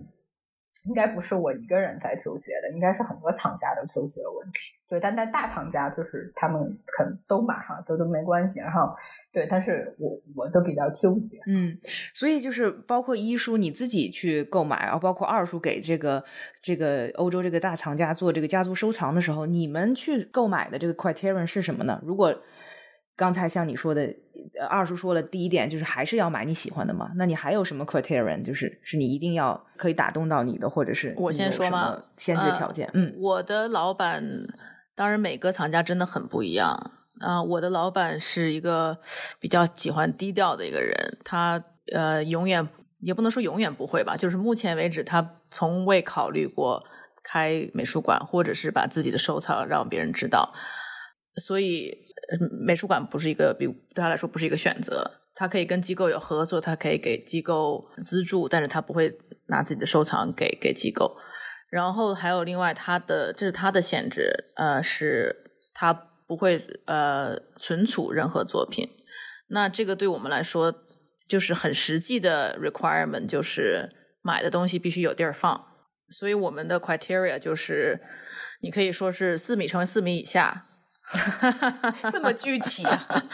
[0.87, 4.77] 应该不是我一个人在纠结的，应该是很多厂家都纠结的问题。
[4.89, 8.59] 对，但在大厂家就是他们可能都马上都都没关系。
[8.59, 8.89] 然后，
[9.33, 11.37] 对，但是我我就比较纠结。
[11.47, 11.77] 嗯，
[12.13, 16.23] 所以就是包括一书你自己去购买，然后包括二书给这个
[16.61, 21.99] 这个欧洲这个大藏家做这个家族收藏的时候，你们去购买的这个 criterion 是什么呢？
[22.03, 22.33] 如果
[23.17, 24.07] 刚才像你说的，
[24.69, 27.11] 二叔说了，第一点就是还是要买你喜欢的嘛。
[27.15, 31.99] 那你还有什么 criterion，就是是你一定要可以打动到你的，或者是我先说吗？
[32.15, 32.87] 先决条件。
[32.93, 34.23] 嗯，我的老板，
[34.93, 37.41] 当然每个藏家真的很不一样啊。
[37.41, 38.95] 我的老板是一个
[39.39, 46.85] 比较喜欢低调的一个人，他呃永远也不能说永远不会吧，就是目前为止他从未考虑过
[47.23, 50.53] 开美术馆，或者是把自己的收藏让别人知道，
[51.37, 52.05] 所以。
[52.65, 55.09] 美术馆不是一个，比对他来说不是一个选择。
[55.35, 59.15] 他可以跟机构有合作，他可以给机构资助，但是他不会
[59.47, 61.15] 拿自己的收藏给给机构。
[61.69, 65.35] 然后还有另外，他的这是他的限制，呃，是
[65.73, 65.93] 他
[66.25, 68.87] 不会呃存储任何作品。
[69.49, 70.73] 那这个对我们来说
[71.27, 73.87] 就是很实际的 requirement，就是
[74.21, 75.65] 买的东西必须有地儿放。
[76.09, 77.99] 所以我们的 criteria 就是，
[78.61, 80.65] 你可以说是四米乘四米以下。
[82.11, 82.85] 这么具体，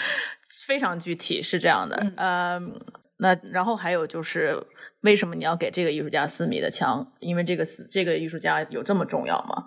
[0.67, 1.95] 非常具体，是这样的。
[2.17, 2.79] 嗯，
[3.17, 4.55] 那然后还有就是，
[5.01, 7.05] 为什么你要给这个艺术家四米的墙？
[7.19, 9.65] 因为这个四这个艺术家有这么重要吗？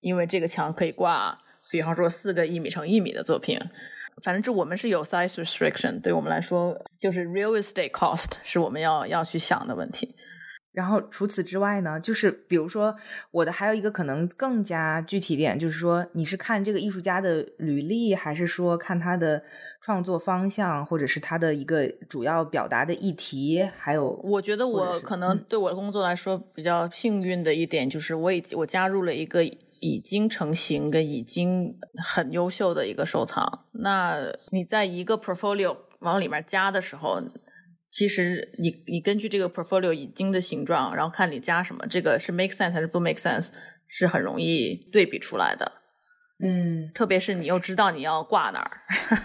[0.00, 1.38] 因为这个墙可以挂，
[1.70, 3.58] 比方说四个一米乘一米的作品。
[4.22, 10.14] 反正这我们是有 size restriction，对我们来说，就是 real estate cost 是我们要要去想的问题。
[10.72, 12.94] 然后除此之外呢，就是比如说
[13.32, 19.42] 我的还有一个可能更加具体点，就是说你是看这个艺术家的履历，还是说看他的
[19.80, 23.68] 创作方向，或者是他的一个主要表达的议题？
[23.78, 29.44] 还有，我觉得我可能对我的工作来说比较幸运的一点，就是我已我加入了一个
[29.80, 33.64] 已经成型跟、已经很优秀的一个收藏。
[33.72, 34.18] 那
[34.50, 37.20] 你在一个 portfolio 往里面加的时候。
[37.90, 43.48] 其实你你根据这个 portfolio 已经的形状，然后看你加什么，这个是 make sense 还是不 make sense，
[43.88, 45.72] 是很容易对比出来的。
[46.42, 48.80] 嗯，特别是你又知道你要挂哪儿，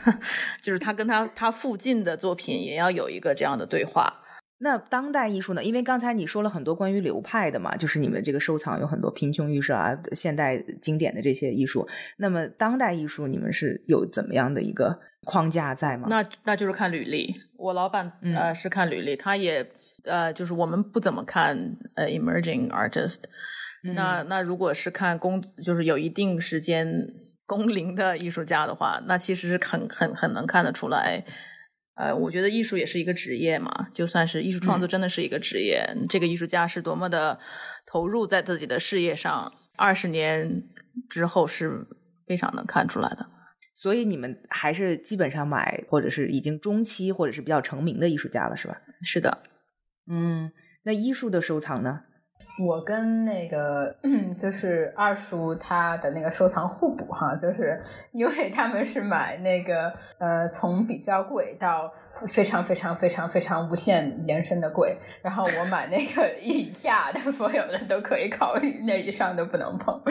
[0.62, 4.22] 就是他跟他他附近的作品也要有一个这样的对话。
[4.58, 5.64] 那当代艺术呢？
[5.64, 11.86] 因为刚才你说了很多关于流派的嘛，就是你们这个收藏有很多贫穷预设啊、现代经典的这些艺术。
[12.18, 16.08] 那么当代艺术，你们是有怎么样的一个框架在吗？
[16.10, 17.36] 那那就是看履历。
[17.58, 19.70] 我老板呃是看履历，他也
[20.06, 23.24] 呃就是我们不怎么看呃 emerging artist。
[23.94, 26.88] 那那如果是看工，就是有一定时间
[27.46, 31.24] 工龄的艺术家的话，那其实是很很很能看得出来。
[31.96, 35.84] 呃，我觉得艺术也是一个职业嘛，就算是艺术创作，真的是一个职业。
[36.10, 37.40] 这个艺术家是多么的
[37.86, 40.64] 投入在自己的事业上，二十年
[41.10, 41.88] 之后是
[42.28, 43.26] 非常能看出来的。
[43.74, 48.78] 所以你们还是基本上买，或者是已经中期，或者是比较成名的艺术家了，是吧？
[49.04, 49.44] 是的，
[50.10, 50.52] 嗯，
[50.84, 52.02] 那艺术的收藏呢？
[52.58, 53.94] 我跟那个
[54.38, 57.82] 就是二叔他的那个收藏互补哈，就是
[58.14, 61.92] 因为他们是买那个呃从比较贵到
[62.32, 70.02] 非常非常非常非常无限延伸的贵，然后我买那个 以下的所有的都可以考虑，那以上都不能碰。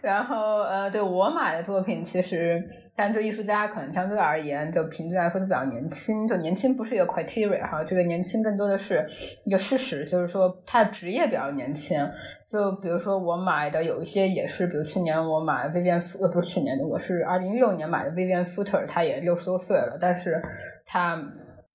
[0.00, 2.62] 然后呃，对我买的作品其实。
[2.98, 6.26] 但对艺术家可能相对而言，就平均来说都比较年轻。
[6.26, 9.06] 就年轻不是一个 criteria 哈，这个年轻更多的是
[9.44, 12.10] 一个事实，就是说他的职业比较年轻。
[12.50, 20.42] 就比如说我买的有一些也是，比如去年我买 Vivian 呃不是去年的，我是二零一六年买的 Vivian Footer，他也六十多岁了，但是
[20.86, 21.22] 他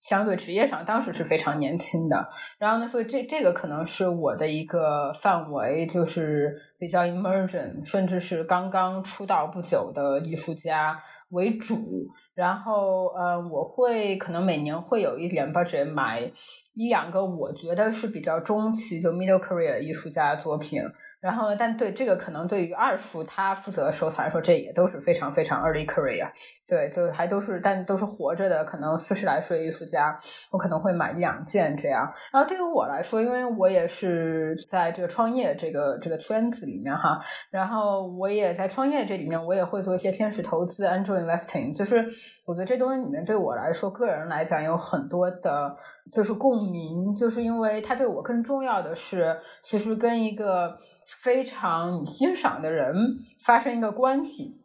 [0.01, 2.29] 相对职业上当时是非常年轻的。
[2.59, 11.01] 然后呢，所以这这个可能是我的一个范围，就是比较 emergent，甚至是刚刚出道不久的艺术家。
[11.31, 16.29] 为主，然后嗯，我会可能每年会有一点 budget 买
[16.73, 20.81] 一两个我觉得是比较中期就 middle career 艺术家的作品，
[21.21, 26.27] 然后，但对这个可能对于二叔他负责收藏来说，这也都是非常非常 early career。
[26.67, 32.11] 对，就还都是，但都是活着的，可能四十来岁艺术家，我可能会买一两件这样。
[32.33, 41.77] 然后对于我来说，因为我也是在这个创业这个这个圈子里面哈，然后我也在创业这里面，我也会做一些天使投资 angel investing。
[41.77, 42.03] 就是
[42.47, 45.77] 我觉得这东西里面对我来说，个人来讲有很多的，
[46.11, 50.79] 就是共鸣，就是因为它对我更重要的是，其实跟一个。
[51.19, 52.95] 非常你欣赏的人
[53.43, 54.61] 发生一个关系，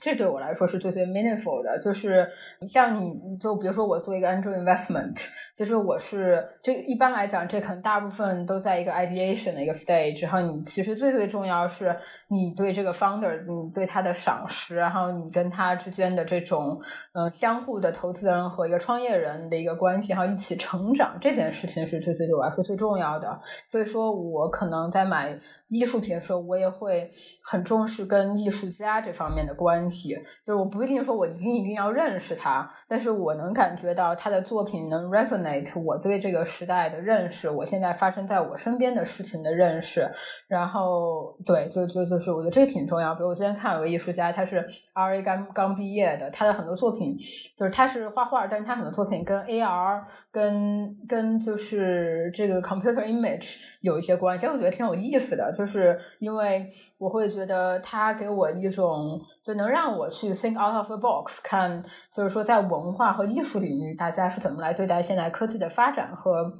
[0.00, 1.82] 这对我来说是最最 meaningful 的。
[1.82, 2.28] 就是
[2.68, 5.16] 像你，就比如说我做一个 angel investment，
[5.56, 10.22] 就是我是这一般来讲，这可能大部分都在一个 ideation 的一个 stage。
[10.22, 11.96] 然后你其实最最重要是
[12.30, 16.80] 你对这个 founder，你对他的赏识，然后你跟他之间的这种
[17.12, 23.40] 呃相互的投资人和一个创业人的一个关系，然后一起成长，这件事情是最最对我来说最重要的。
[23.70, 25.38] 所以说我可能在买。
[25.70, 27.12] 艺术品的时候，我也会
[27.44, 30.14] 很重视跟艺术家这方面的关系。
[30.42, 40.10] 就是我不一定说我一定一定要认识他，但是我能感觉到他的作品能 resonate 我对这个时代的认识，我现在发生在我身边的事情的认识。
[40.48, 43.14] 然后，对，就就就是我觉得这个挺重要。
[43.14, 47.16] 比如我今天看有个艺术家，他是 R A 刚刚毕业的，他的很多作品
[47.56, 50.06] 就是他是画画，但是他很多作品跟 A R。
[50.30, 61.82] 跟跟就是这个 computer image 有一些关系，我觉得挺有意思的，就是因为我会觉得他给我一种就能让我去 think out of the box，看
[62.14, 66.52] 就是说在文化和艺术领域大家是怎么来对待现代科技的发展和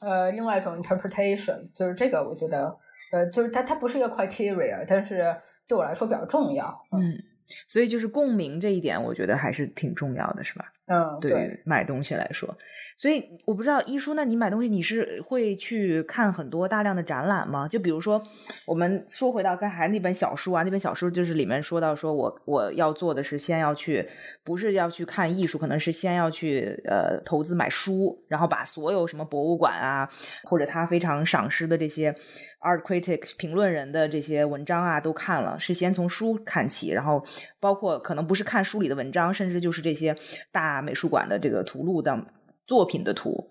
[0.00, 2.76] 呃另外一种 interpretation，就是这个我觉得
[3.12, 7.22] 呃就是它它不是一个 criteria，但是对我来说比较重要，嗯，
[7.66, 10.72] 所以就是共鸣这一点，我觉得还是挺重要的，是吧？
[10.86, 12.56] 嗯，对买东西来说，
[12.96, 17.66] 所以我不知道一叔，那你买东西你是会去看很多大量的展览吗？
[17.66, 18.22] 就比如说，
[18.64, 24.08] 我们说回到刚才那本小书啊，那本小书就是里面说到，说我我要做的是先要去，
[24.44, 30.08] 不是要去看艺术，可能是先要去呃投资买书，然后把所有什么博物馆啊，
[30.44, 32.14] 或者他非常赏识的这些
[32.60, 37.20] art critic 评论人的这些文章啊都看了，是先从书看起，然后
[37.66, 40.16] 包括可能不是看书里的文章，甚至就是这些
[40.52, 40.76] 大。
[40.86, 42.16] 美术馆的这个图录的
[42.64, 43.48] 作品的图，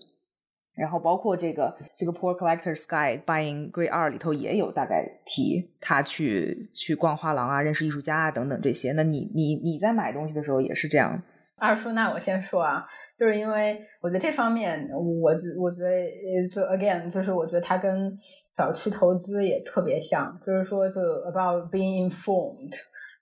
[0.73, 8.93] 然后包括这个这个 Poor Collector Sky Buying Great Art 里头也有大概提他去去逛画廊啊，认识艺术家啊等等这些。
[8.93, 11.21] 那你你你在买东西的时候也是这样？
[11.57, 12.85] 二叔，那我先说啊，
[13.19, 18.17] 就是因为我觉得这方面，我我觉得就 again，就是我觉得它跟
[18.53, 22.71] 早期投资也特别像，就是说就 about being informed。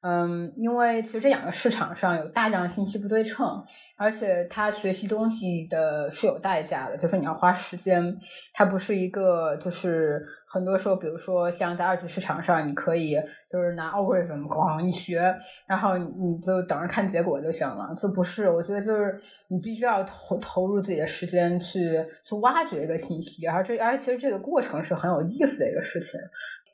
[0.05, 3.63] 嗯，因为其实这两个市场上有大量信息不对称，
[3.95, 8.13] 而且他学习东西的是有代价的，就是你要花时间，
[8.53, 13.15] 它不是一个就是很多时候，比如说像在二级市场上，你可以
[13.49, 15.33] 就是拿 algorithm 咣一学，
[15.67, 21.79] 然后你就等着看结果就行了，就不是，我觉得就是你必须要投投入自己的时间去
[22.27, 26.19] 去挖掘一个信息，而这而其实这个过程是很有意思的一个事情。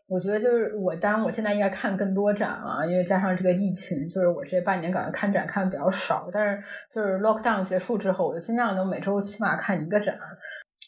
[0.09, 6.27] 我觉得就是我，当然我现在应该看更多展了，因为加上这个疫情，就是我这半年感觉看展看的比较少。
[6.33, 10.17] 但是就是 lockdown 结束之后，我就尽量能每周起码看一个展，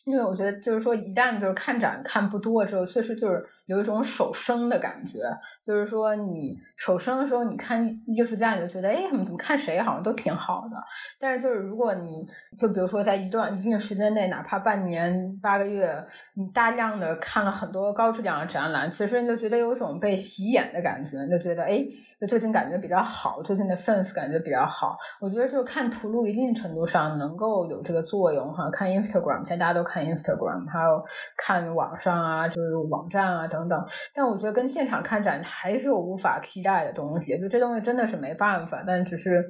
[0.05, 5.19] 因为我觉得就是说一旦就是看展看不多之后，确实就是有一种手生的感觉。
[5.63, 10.75] 就是说，你手生的时候，你看艺术家，你就觉得，哎，怎么看谁好像都挺好的。
[11.19, 15.95] 但是，就是如果你就比如说，在一段一定时间内，哪怕半年、八个月，
[16.33, 21.79] 你大量的看了很多高质量的展览，其实你就觉得有一种被洗眼的感觉，就觉得，哎，
[22.21, 24.95] 就最近感觉比较好，最近的 fans 感觉比较好。
[25.19, 28.69] 我觉得，就是看图录，一定程度上能够有这个作用哈。
[28.69, 31.03] 看 Instagram，现在大家都看 Instagram，还有
[31.35, 33.83] 看网上啊，就是网站啊等等。
[34.13, 35.31] 但我觉得跟现场看展。
[35.43, 39.43] 还是有无法替代的东西，就这东西真的是没办法，但只是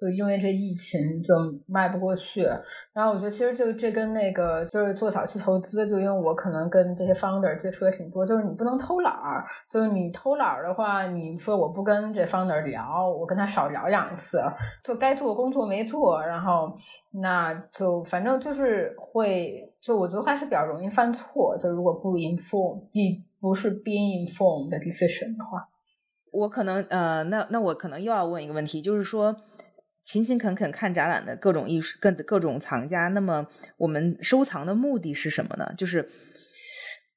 [0.00, 1.34] 就因为这疫情就
[1.66, 2.42] 迈不过去。
[2.92, 14.40] 然后我觉得其实就这跟那个就是做早期投资，就因为我可能跟这些 founder 接触也挺多，就是你不能偷懒儿，就是你偷懒儿的话，你说我不跟这 founder 聊，我跟他少聊两次，
[14.82, 16.72] 就该做工作没做，然后
[17.12, 25.68] 那就反正就是会，就我觉得还是比较容易犯错，就如果不 inform，必不是 being informed 的 decision 的话，
[26.32, 29.36] 我可能呃，那那我可能又要问一个问题，就是说。
[30.10, 33.46] 勤勤恳恳看展览的各种艺术、各各种藏家，那么
[33.76, 35.72] 我们收藏的目的是什么呢？
[35.78, 36.08] 就是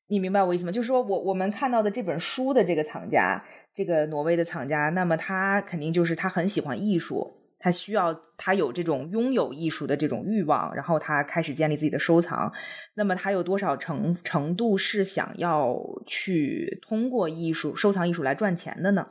[0.09, 0.71] 你明白我意思吗？
[0.71, 3.43] 就是说我我们看到的这本书的这个藏家，
[3.73, 7.39] 这个挪威的藏家，那么他肯定就是他很喜欢艺术。
[7.57, 12.53] 他需要他有这种拥有艺术的这种欲望，然后他开始建立自己的收藏。
[12.93, 19.07] 那么他有多少程程度是想要去通过艺术收藏艺术来赚钱的呢？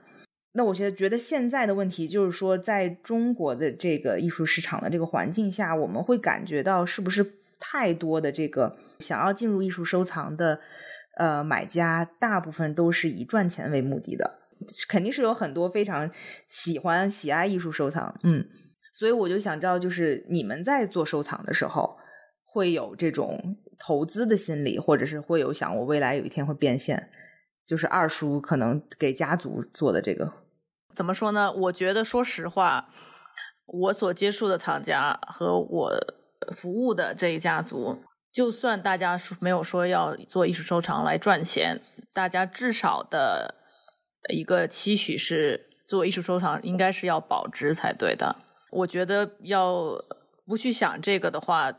[0.54, 7.24] 那我觉得觉得现在的问题就是说，在中国的这个艺术市场的这个环境下，我们会感觉到是不是
[7.58, 10.60] 太多的这个想要进入艺术收藏的
[11.16, 14.38] 呃买家，大部分都是以赚钱为目的的。
[14.88, 16.08] 肯定是有很多非常
[16.46, 18.46] 喜欢喜爱艺术收藏，嗯，
[18.94, 21.96] 所以我就想知道，就是你们在做收藏的时候，
[22.44, 27.10] 会有这种投资的心理，或者是会有想我未来有一天会变现，
[27.66, 30.32] 就是二叔可能给家族做的这个，
[30.94, 31.52] 怎么说呢？
[31.52, 32.88] 我觉得说实话，
[33.66, 35.92] 我所接触的藏家和我
[36.54, 41.80] 服务的这一家族，就算大家没有说要做艺术收藏来赚钱，
[42.12, 43.56] 大家至少的。
[44.32, 48.36] 一个期许是做艺术收藏，应该是要保值才对的。
[48.70, 50.00] 我觉得要
[50.46, 51.72] 不去想这个的话，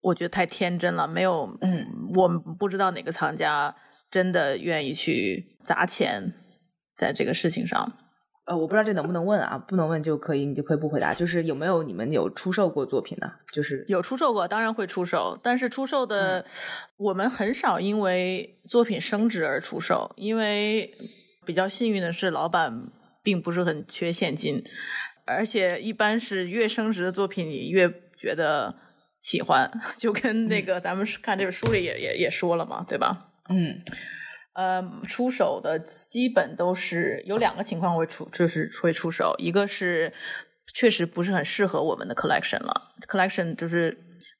[0.00, 1.08] 我觉得太天真了。
[1.08, 1.84] 没有，嗯，
[2.14, 3.74] 我们不知道哪个藏家
[4.08, 6.32] 真的愿意去砸钱
[6.96, 7.92] 在这个事情上。
[8.46, 9.58] 呃，我不知道这能不能问啊？
[9.58, 11.14] 不能问就可以，你就可以不回答。
[11.14, 13.32] 就是有没有你们有出售过作品呢？
[13.52, 16.44] 就是有出售过，当然会出售，但是出售的
[16.96, 20.94] 我们很少因为作品升值而出售，因为。
[21.46, 22.90] 比较幸运的是，老板
[23.22, 24.64] 并不是很缺现金，
[25.26, 27.86] 而且一般是越升值的作品，你越
[28.16, 28.74] 觉得
[29.20, 33.28] 喜欢， 就跟那个咱们看这本书里也也也说了嘛，对吧？
[33.50, 33.78] 嗯，
[34.54, 40.12] 呃，出手的基本都是有两个情况会出，就是会出手，一个是
[40.74, 43.96] 确实不是很适合我们的 collection 了，collection 就是。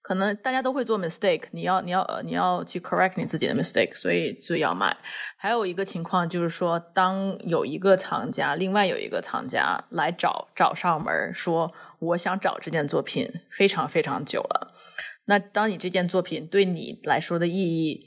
[0.07, 4.95] 可能大家都会做 mistake，你要你要你要去 correct 你自己的 mistake，所以就要卖。
[5.39, 14.75] 还有一个情况就是说，当有一个藏家，另外有一个藏家来找找上门，说我想找这件作品非常非常久了。
[15.25, 17.99] 那当你这件作品对你来说的意义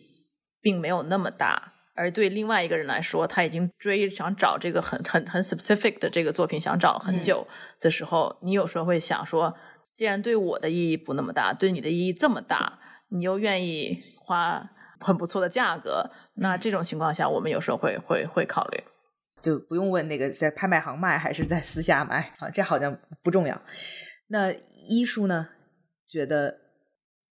[0.62, 7.46] 并没有那么大，而对另外一个人来说，他已经追想找这个很很很 specific 的这个作品，想找很久
[7.82, 9.58] 的时候，你有时候会想说。
[9.98, 12.78] 既然对我的意义不那么大，对你的意义这么大，
[13.10, 14.70] 你又愿意花
[15.00, 18.84] 很不错的价格，那这种情况下，我们有时候会会会考虑，
[19.42, 23.60] 就不用问那个在拍卖行卖还是在私下卖啊，这好像不重要。
[24.28, 24.54] 那
[24.88, 25.50] 医术呢？
[26.08, 26.67] 觉得？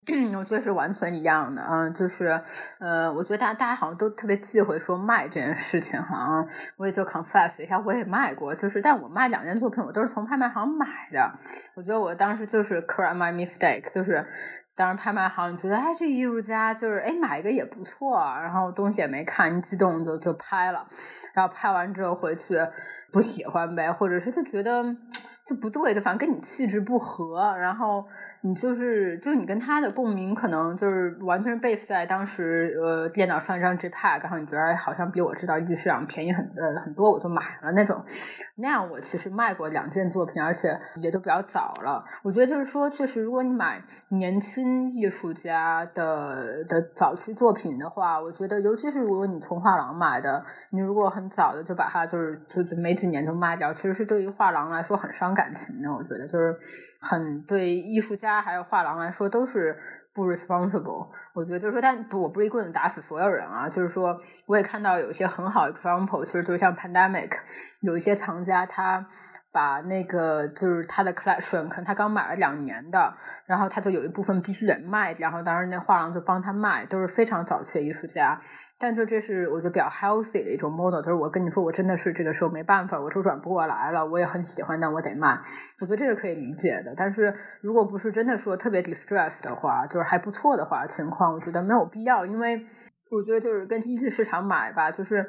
[0.37, 2.41] 我觉得是完全一样的，嗯，就是，
[2.79, 6.45] 呃，我觉得大家大家好像都特别忌讳说卖这件事情哈，
[6.77, 11.33] 我也就 confess 一下，我也卖过，就是，但我卖两件作品，我都是从拍卖行买的，
[11.75, 14.27] 我觉得我当时就是 correct my mistake，就是
[14.77, 20.87] 当时拍卖行你觉得哎这艺术家就是哎买一个也不错，然后东西也没看，激动就就拍了，
[21.33, 22.59] 然后拍完之后回去
[23.11, 24.85] 不喜欢呗，或者是就觉得
[25.47, 28.07] 就不对，就反正跟你气质不合，然后。
[28.47, 38.05] 你就是就是你跟他的共鸣，可能就是完全 base 在当时呃电脑上一张 JPEG，然后你觉得好像比我知道艺术市场便宜很呃很多，我就买了那种。
[38.57, 42.05] 那样我其实卖过两件作品，而且也都比较早了。
[42.23, 55.91] 我觉得就是说，确实如果你买年轻艺术家的的早期作品的话，我觉得尤其是如果你从画廊买的，你如果很早的就把它就是就就没几年就卖掉，其实是对于画廊来说很伤感情的。
[55.91, 56.55] 我觉得就是
[57.01, 58.34] 很对艺术家。
[58.35, 59.79] 他还有画廊来说都是
[60.13, 63.69] 不 responsible，我觉得就是说，但不，我不是一棍子打死所有人啊。
[63.69, 67.31] 就是说，我也看到有一些很好的 example，其实就像 pandemic，
[67.81, 69.07] 有一些藏家他
[69.55, 73.15] 把那个就是他的 collection，可能他刚买了两年的，
[73.47, 78.41] 然后他就有一部分必须得卖，然后当时那画廊就帮他卖，都是非常早期的艺术家。
[78.77, 85.39] 但就这是我觉得比较 healthy 的一种 model，就是我跟你说，我真的是这个时候没办法，我周转不过来了，我也很喜欢，但我得卖。
[85.81, 86.93] 我觉得这个可以理解的。
[86.97, 87.33] 但是
[87.63, 92.67] 如果不是真的说特别 distress 的话，就是还不错的话情况，我觉得没有必要，因为
[93.13, 95.25] 我觉得就是跟一级市场买吧，就是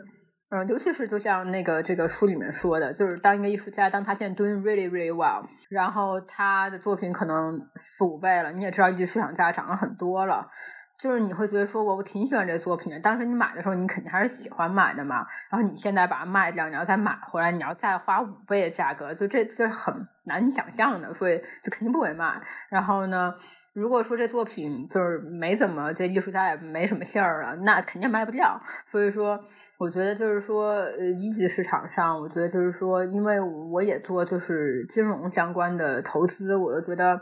[0.50, 10.50] 嗯，尤其是就像那个这个书里面说的，就是当一个艺术家，当他现在 doing really really well，然后他的作品可能四五倍了，你也知道一级市场价涨了很多了。
[10.98, 13.00] 就是你会觉得说，我我挺喜欢这作品的。
[13.00, 15.28] 当时你买的时候，你肯定还是喜欢买的嘛。
[15.52, 22.41] 然后你现在把它卖掉，你要再买回来，你要再花五倍的价格，就这这是很难想象的，所以就肯定不会卖。
[22.70, 23.34] 然后呢，
[23.76, 28.60] 如果说这作品就是没怎么，这艺术家也没什么信儿了，那肯定卖不掉。
[28.88, 29.40] 所以说，
[29.78, 37.22] 我觉得就是说，呃，一级市场上，我觉得就是说，因为我也做就是金融相关的投资，我就觉得。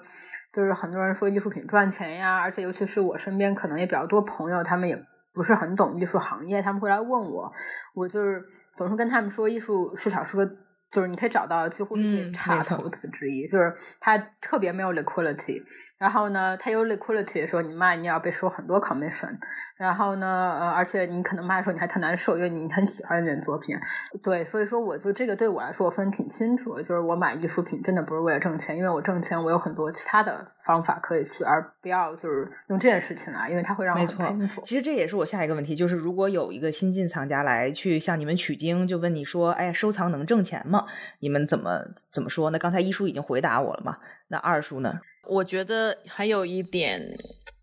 [0.54, 7.52] 就是很多人说艺术品赚钱呀，而且尤其是我身边可能也比较多朋友，他们也不是很懂艺术行业，他们会来问我，
[7.96, 8.44] 我就是
[8.78, 10.46] 总是跟他们说，艺术市场是个
[10.94, 15.64] 就是你可以找到几乎是最差投资之一，就是它特别没有 liquidity。
[15.98, 19.38] 然后呢，它有 liquidity 的时候，你卖你要被收很多 commission。
[19.78, 23.76] 然后呢，呃，而且你可能卖的时候你还特难受，因为你很喜欢那件作品。
[24.22, 34.26] 对，所以说我就这个对我来说我分挺清楚的，就是我买艺术品真的不是为了挣钱，因为我挣钱我有很多其他的方法可以去，而不要就是用这件事情来，因为它会让我没错。
[34.64, 40.83] 其实这也是我下一个问题，就是如果有一个新晋藏家来去向你们取经，就问你说：“哎，收藏能挣钱吗？”
[41.20, 42.50] 你们怎么怎么说？
[42.50, 43.98] 呢刚才一叔已经回答我了嘛？
[44.28, 45.00] 那二叔呢？
[45.30, 47.02] 我觉得还有一点，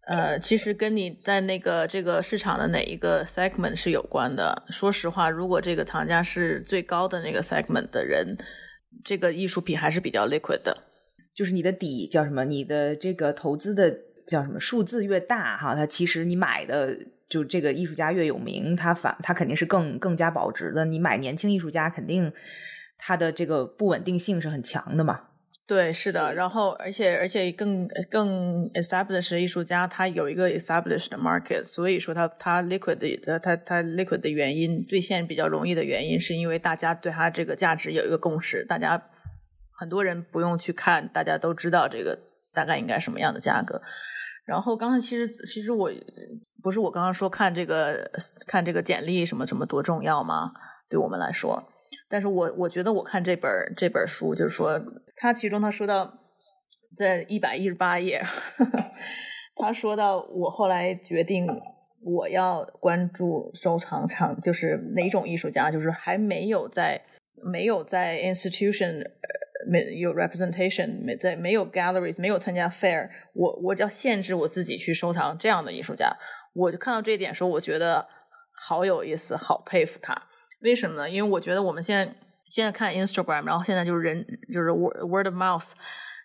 [0.08, 4.62] 呃，其实跟你在那个这个市场的哪一个 segment 是有关的。
[4.70, 8.36] 说实话，如果这个藏家是最高的那个 segment 的人，
[9.04, 10.76] 这个艺术品还是比较 liquid 的。
[11.34, 12.44] 就是你的底叫什么？
[12.44, 13.94] 你的这个投资的
[14.26, 14.58] 叫什么？
[14.58, 16.96] 数字越大哈，它其实你买的
[17.28, 20.84] 就这个艺术家越有名，它反它肯定是更更加保值的。
[20.86, 22.32] 你买年轻艺术家，肯定
[23.00, 25.22] 它的这个不稳定性是很强的嘛。
[25.66, 39.00] 对，是的，然后而且而且更更 established 艺术家，他有一个 established market，所以说他他 liquid 的他他 liquid 的原因兑现比较容易的原因，是因为大家对他这个价值有一个共识，大家
[39.70, 42.18] 很多人不用去看，大家都知道这个
[42.52, 43.80] 大概应该什么样的价格。
[44.44, 45.88] 然后刚才其实其实我
[46.60, 48.10] 不是我刚刚说看这个
[48.48, 50.50] 看这个简历什么什么多重要吗？
[50.88, 51.62] 对我们来说。
[52.08, 54.80] 但是我我觉得我看这本这本书，就是说，
[55.16, 56.12] 他其中他说到，
[56.96, 58.22] 在一百一十八页，
[59.60, 61.46] 他说到我后来决定
[62.02, 67.00] 我要关注收藏场，就是哪种艺术家，就是还没有在
[67.42, 69.04] 没有在 institution
[69.70, 76.10] 没有 representation 没在没有 galleries 没有参加 fair，我我要限制我自己去收藏这样的艺术家，
[76.54, 78.06] 我就看到这一点时候，我觉得
[78.52, 80.14] 好有意思，好佩服他。
[80.60, 81.10] 为什么呢？
[81.10, 82.14] 因为我觉得我们现在
[82.48, 85.70] 现在看 Instagram，然后现在就是人就是 word word of mouth，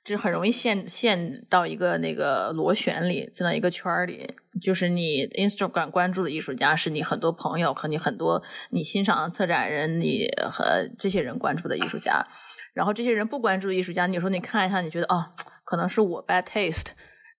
[0.04, 4.36] 就是很容易陷陷到一个那个螺旋里，进到一个圈儿里。
[4.62, 12.26] 就是你 Instagram 关注的艺术家，是你很多朋友和你很多你欣赏的策展人，你和这些人关注的艺术家。
[12.74, 15.32] 然后这些人不关注艺术家，你说你看一下，你觉得哦，
[15.64, 16.88] 可能是我 bad taste。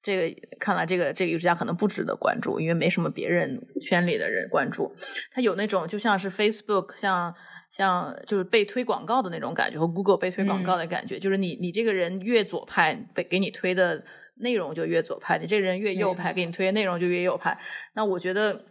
[0.07, 4.95] 这个看来，这个这个艺术家可能不值得关注，因为没什么别人圈里的人关注。
[5.33, 7.35] 他有那种就像是 Facebook，像
[7.73, 11.19] 像就是被推广告的那种感觉，和 Google 被推广告的感觉。
[11.19, 14.05] 就是你你这个人越左派，被给你推的
[14.37, 17.59] 内容就越左派；你这个人越右派，给你推的内容就越右派。
[17.97, 18.63] 那我觉得，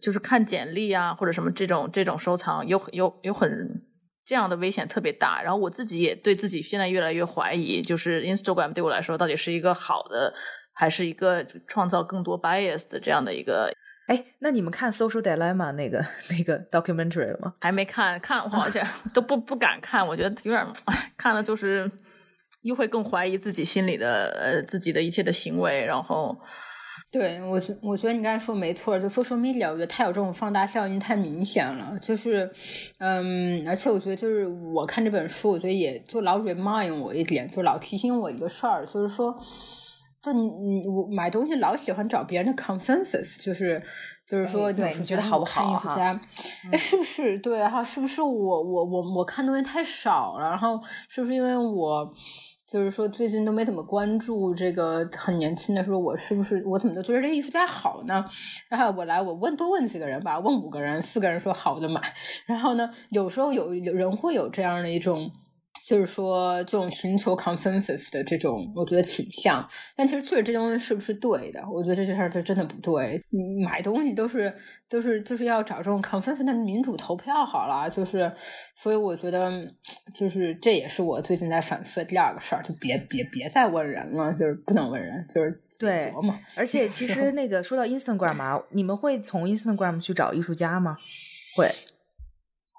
[0.00, 3.50] 就是看简历啊，或者什么这种这种收藏，有有有很
[4.24, 5.42] 这样的危险特别大。
[5.42, 10.32] 然后我自己也对自己现在越来越怀疑，就是 Instagram 对我来说到底是一个好的。
[10.80, 13.70] 还是一个创造更多 bias 的这样的一个，
[14.06, 17.52] 哎，那你们看《Social Dilemma》那个那个 documentary 了吗？
[17.60, 20.66] 还没看，看我好像 都不不敢看，我觉得有点，
[21.18, 21.90] 看了就是
[22.62, 26.34] 又会更怀疑自己心里的呃自己的一切的行为，然后，
[27.12, 32.50] 对我觉我觉得你刚才说没错，就 social media，我觉得它有这种放大效应，太明显了，就是
[33.00, 39.38] 嗯，而且我觉得就是我看这本书，我觉得也就老 remind 我一点，就老提醒我一个事儿，就是说。
[40.22, 43.82] 就你你我买东西老喜欢找别人的 consensus，就是
[44.26, 45.72] 就是说，你觉得好不好？
[45.72, 46.20] 艺术家，
[46.70, 47.82] 哎，是不是对哈？
[47.82, 50.48] 是不是我我我我看东西太少了？
[50.50, 52.12] 然后是不是因为我
[52.66, 58.22] 就是说最近都没怎么关注这个很年轻的时候，我是不是我怎么就觉得这艺术家好呢？
[58.68, 61.98] 然后我来我问多问几个人吧，问五个人，四个人说好的买。
[62.44, 65.30] 然后呢，有时候有有人会有这样的一种。
[65.86, 69.66] 就是说，这种寻求 consensus 的这种，我觉得倾向，
[69.96, 71.64] 但其实确实这东西是不是对的？
[71.72, 73.20] 我觉得这事儿就真的不对。
[73.64, 74.54] 买东西都是
[74.88, 77.88] 都是就是要找这种 consensus 的民主投票好了。
[77.88, 78.30] 就是，
[78.76, 79.50] 所以我觉得，
[80.14, 86.38] 就是这也是我最近在反思的第二个事儿，就别别别再问人了，就是不能问人，就是对琢磨。
[86.56, 90.96] 而且其实 那个说到 Instagram 啊，你们会从 Instagram 去找艺术家吗？
[91.56, 91.68] 会。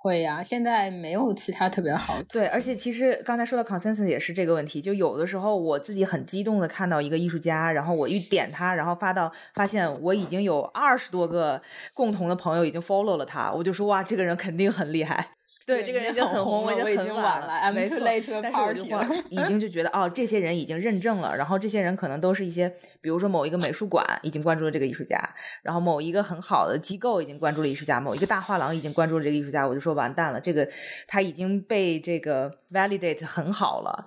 [0.01, 2.15] 会呀，现在没有其他特别好。
[2.23, 11.61] 对，而且其实刚才说到 consensus 也是这个问题，就有的时候我自己很激动的看到一个艺术家，然后我一点他，然后发到发现我已经有二十多个
[11.93, 15.29] 共同的朋友已经 follow 了他，我就说哇，这个人肯定很厉害。
[15.63, 17.99] 对，这个人已经很红，我已经晚了，没错。
[18.01, 18.83] 但是我就
[19.29, 22.67] 已经就觉得哦，这些人已经认证了，然后这些人可能都是一些，
[22.99, 25.17] 比如说某一个美术馆已经关注了这个艺术家，
[25.61, 30.67] 然后某一个很好的机构已经关注了艺术家，某一个大画廊已经关注了这个艺术家，我就说完蛋了，这个
[31.07, 34.05] 他已经被这个 validate 很好了，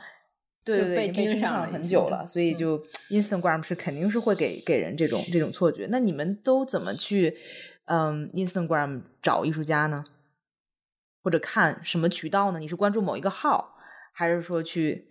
[0.65, 5.87] 对对对，被盯上了很久了，所以就 Instagram 是肯定是会给给人这种这种错觉。
[5.91, 7.37] 那你们都怎么去
[7.87, 10.05] 嗯 Instagram 找艺术家呢？
[11.25, 12.59] 或者看什么渠道呢？
[12.59, 13.77] 你是关注某一个号，
[14.13, 15.07] 还是说去？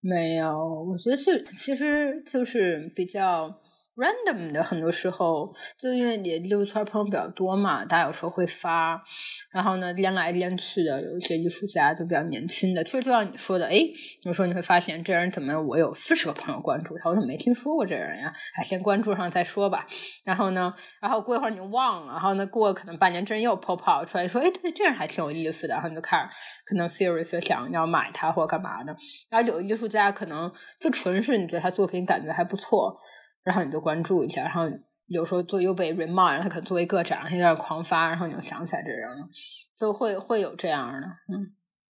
[0.00, 3.62] 没有，我觉得这其实就是比较。
[3.96, 9.02] Random 的很多时候，就因为你溜圈朋友比较多嘛，大家有时候会发，
[9.50, 13.78] 然后呢，连来连去的，有一些艺术家都比较年轻的，其实就像你说的，哎，
[14.22, 18.32] 有时候你会发现这人怎么我有四十个朋友关注他，我怎么没听说过这人呀？
[18.56, 19.86] 哎，先关注上再说吧。
[20.24, 26.24] 然后呢，然后过一会儿你忘了，然后呢，过可能半年，这人又 pop out 出来，说，哎，对，这人还挺有意思的，然后你就开始
[26.66, 28.94] 可能 serious 想要买他或者干嘛的。
[29.30, 32.94] 然后有艺术家可能就纯是你觉得他作品感觉还不错。
[33.46, 34.68] 然后你就关注一下，然后
[35.06, 39.28] 有时候做又被 remind，他可能作为个展，他在那狂发，然后你就想起来这人了，
[39.78, 41.54] 就会会有这样的，嗯，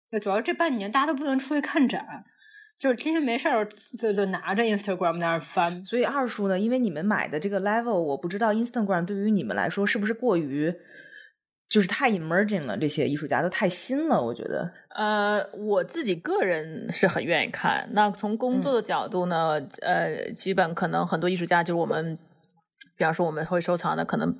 [0.09, 2.25] 就主要这半年大家都不能出去看展，
[2.79, 5.85] 就是天天没事儿就就拿着 Instagram 在那翻。
[5.85, 10.73] 所以二叔呢，因为你们买的这个 level，我不知道 Instagram 对于你们来说是不是过于。
[11.71, 14.69] 就是太 emerging 了，这些艺术家都太新了，我觉得。
[14.89, 17.89] 呃，我自己个人是很愿意看。
[17.93, 22.19] 那从工作的角度呢，呃，基本可能很多艺术家就是我们，
[22.97, 24.37] 比方说我们会收藏的，可能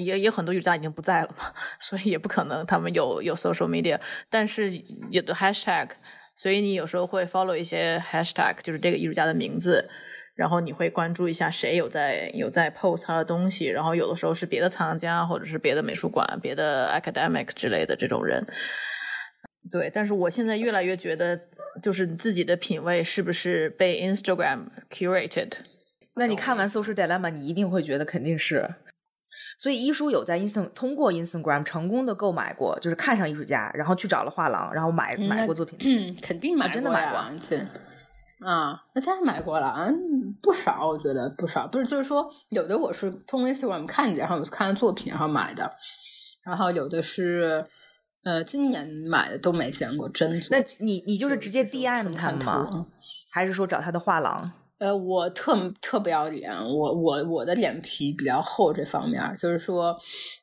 [0.00, 1.44] 也也很多艺术家已经不在了嘛，
[1.78, 4.76] 所以也不可能他们有有 social media，但是
[5.10, 5.90] 有的 hashtag，
[6.34, 9.88] 所以你有时候会 follow 一些 hashtag，就是这个艺术家的名字。
[10.36, 18.46] 然后你会关注一下谁有在有在 post 他的东西，然后有的时候是别的藏家或者是别的美术馆、别的 academic 之类的这种人。
[19.72, 21.40] 对，但是我现在越来越觉得，
[21.82, 25.52] 就是自己的品味是不是被 Instagram curated？
[26.14, 28.74] 那你看完 Social Dilemma，你一定会觉得肯定是。
[29.58, 35.78] 所以一叔有在 Inst 通过 Instagram 成功的购买过，就是看上艺术家，然后去找了画廊，然后买买过作品。
[35.80, 37.18] 嗯，肯定买，真的买过。
[38.40, 39.88] 啊，那他买过了啊，
[40.42, 41.66] 不少，我觉得不少。
[41.66, 45.72] 不是，就是说，有的我是通过 Instagram 看见，然后看作品，然后买的。
[46.44, 47.66] 然后有的是，
[48.24, 50.30] 呃，今年买的都没见过真。
[50.50, 52.86] 那你你就是直接 DM 他吗？
[53.30, 54.52] 还是说找他的画廊？
[54.78, 59.96] 呃，我特特不要脸，我我我的脸皮比较厚，这方面就是说，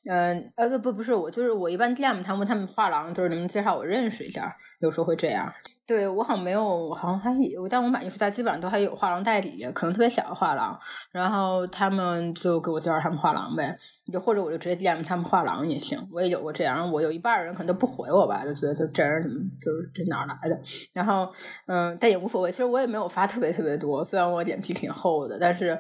[0.10, 4.58] 嗯呃不不不是，我就是我一般 DM 他们，他们画廊就是能不能介绍我认识一下？
[4.80, 5.54] 有时候会这样。
[5.86, 10.80] 对我好像没有，好像还有，但我买艺术家基本上都还有画廊代理，可能特别小的画廊，
[11.12, 13.78] 然后他们就给我介绍他们画廊呗，
[14.12, 20.58] 就或者我就直接 DM 他们画廊也行，我也有过这样，我有一半人可能都不回我吧，就觉得就这人怎么就是这哪来的，
[20.94, 21.30] 然后
[21.68, 25.78] 嗯，但也无所谓，其实我也没有发特别特别多，虽然我脸皮挺厚的，但是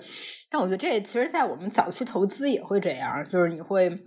[0.49, 4.05] 但我觉得这其实，在我们早期投资也会这样，就是你会。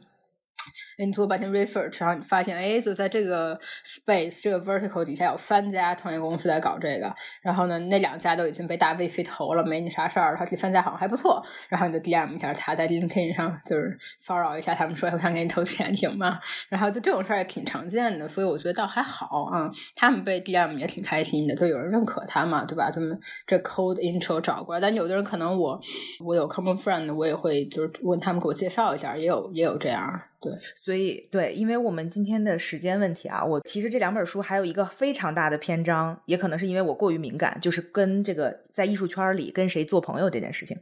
[0.99, 10.37] 你做半天 research，然后你发现，哎，就在这个 space 这个 vertical 底下有三家创业公司在搞这个，然后呢，那两家都已经被大 VC 投了，没你啥事儿。
[10.37, 16.39] 他第三家好像还不错，然后你就 DM 一下他，在 LinkedIn 上就是骚扰一下他们，说我想给你投钱，行吗？
[16.69, 19.71] 然后就这种事儿也挺常见的，所以我觉得倒还好啊。
[19.95, 22.91] 他们被 DM 也挺开心的，就有人认可他嘛，对吧？
[22.91, 25.81] 他们这 cold intro 找过来，但有的人可能我
[26.25, 30.21] 我有 common friend，我也会就是问他们给我介绍一下，也有也有这样。
[30.41, 30.53] 对，
[30.84, 40.76] 所以对，因为我们今天的时间问题啊，我其实这两本书还有一个非常大的篇章，也可能是因为我过于敏感，就是跟这个在艺术圈里跟谁做朋友这件事情。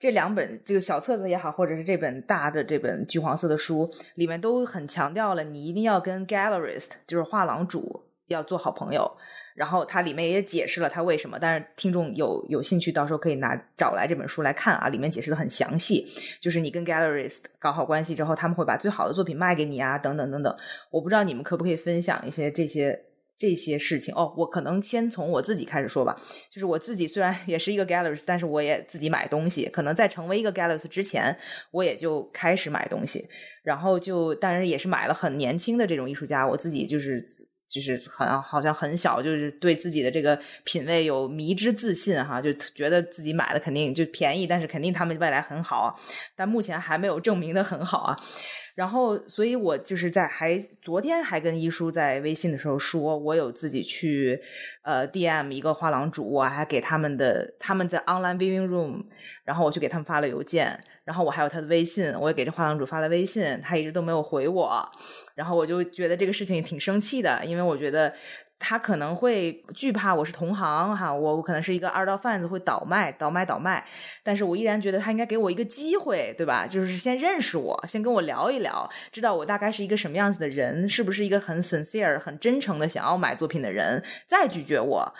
[0.00, 9.10] 这两本这个小册子也好，或者是这本大的这本橘黄色的书里面都很强调了，你一定要跟 gallerist，就是画廊主要做好朋友。
[9.54, 16.04] 然后它里面也解释了它为什么，但是听众有有兴趣，到时候可以拿找来这本书来看啊，里面解释的很详细。
[16.40, 20.56] 就是你跟 gallerist 搞好关系之后，他们会把最好的作品卖给你啊，等等等等。
[20.90, 22.98] 我不知道你们可不可以分享一些这些
[23.38, 24.34] 这些事情哦。
[24.36, 26.20] 我可能先从我自己开始说吧。
[26.50, 29.68] 就是我自己虽然也是一个 gallerist，但是我也自己买东西。
[29.68, 31.36] 可能在成为一个 gallerist 之前，
[31.70, 33.24] 我也就开始买东西，
[33.62, 36.44] 然后就当然也是买了很年轻的这种艺术家。
[36.44, 37.24] 我自己就是。
[37.68, 45.98] 就是好像好像很小，就是对自己的这个品味有迷之自信哈，就觉得自己买的肯定就便宜，但是肯定他们未来很好，
[46.36, 48.16] 但目前还没有证明的很好啊。
[48.74, 54.40] 然后，所以我就是在还昨天还跟一叔在微信的时候说，我有自己去
[54.82, 59.04] 呃 DM 一个画廊主，我还给他们的他们在 online viewing room，
[59.44, 64.90] 然后我去给他们发了邮件，然后我还有他的微信，我也给这画廊主发了微信，他一直都没有回我。
[65.36, 68.12] 然后我就觉得这个事情挺生气的，因为我觉得
[68.66, 73.84] 他可能会惧怕我是同行哈，我我可能是一个二道贩子会倒卖倒卖倒卖，
[74.22, 76.66] 但是我依然觉得他应该给我一个机会，对吧？
[76.66, 85.14] 就是先认识我，先跟我聊一聊，知道我大概是一个什么样子的人，是不是一个很 sincere 很真诚的想要买作品的人，再拒绝我。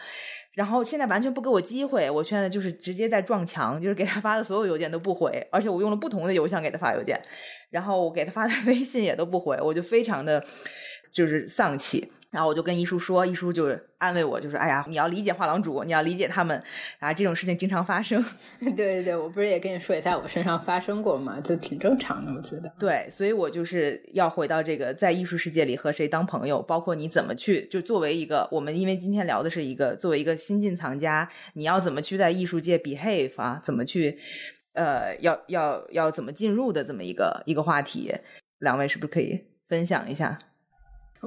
[0.54, 7.20] 然后现在完全不给我机会，我现在就是直接在撞墙，就是给他发的所有邮件都不回，而且我用了不同的邮箱给他发邮件，
[7.68, 10.42] 然后我给他发的 微信也都不回，我就非常的
[11.12, 12.10] 就是丧气。
[12.34, 16.60] 然后我就跟一叔说，一叔就是安慰我，就说：“哎呀，你要理解画廊主，你要理解他们
[16.98, 18.20] 啊，这种事情经常发生。
[18.58, 22.68] ”对对对，我不是也跟你说，也在我身上发生过嘛，就挺正常的，我觉得。
[22.76, 34.18] 对，所以我就是要回到这个在艺术世界里和谁当朋友，包括你怎么去，就作为一个我们，因为今天聊的是一个作为一个新晋藏家，你要怎么去在艺术界 behave 啊，怎么去，
[34.72, 38.12] 呃，要要要怎么进入的这么一个一个话题，
[38.58, 40.36] 两位是不是可以分享一下？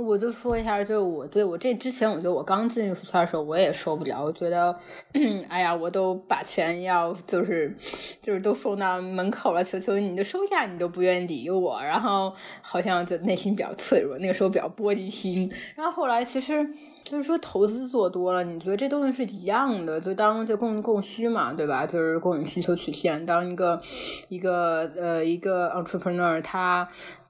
[0.01, 4.23] 我就说一下，就是我对我这之前，我觉得我刚进艺术圈的时候，我也受不了。
[4.23, 4.75] 我觉得，
[5.49, 7.75] 哎呀，我都把钱要就是
[8.21, 11.81] 就是都送到门口了，求求你，就收下，你都不愿意理我。
[11.81, 15.51] 然后好像就内心比较脆弱，那个时候比较玻璃心。
[15.75, 16.67] 然后后来其实
[17.03, 21.85] 就是说投资做多了，你觉得这东西是一样的，就当就供供需嘛，对吧？
[21.85, 23.25] 就是供需求曲线。
[23.25, 23.81] 当一个
[24.27, 26.87] 一个呃一个 entrepreneur 他。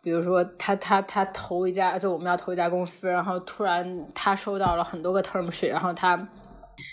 [0.07, 6.15] 比如说，他他他投一家，就我们要投一家公司，然后突然他收到了很多个 term sheet，然后他。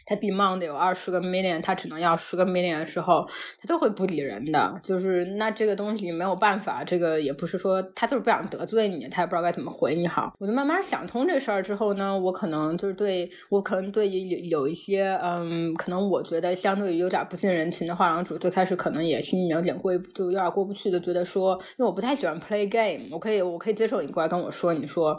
[0.06, 3.26] 他 demand 有二十个 million，他只能要十个 million 的时候，
[3.60, 4.80] 他都会不理人的。
[4.82, 10.34] 就是那这个东西没有办法，这个也不是说他就是不想得罪你，他也不知道该怎么回你好。
[10.38, 25.10] 我就慢慢想通这事儿之后呢，我可能就是对我可能对有有一些嗯，可能我觉得相对于有点不近人情的画廊主，最开始可能也心里有点过就有点过不去的，觉得说，因为我不太喜欢 play game，我可以我可以接受你过来跟我说，你说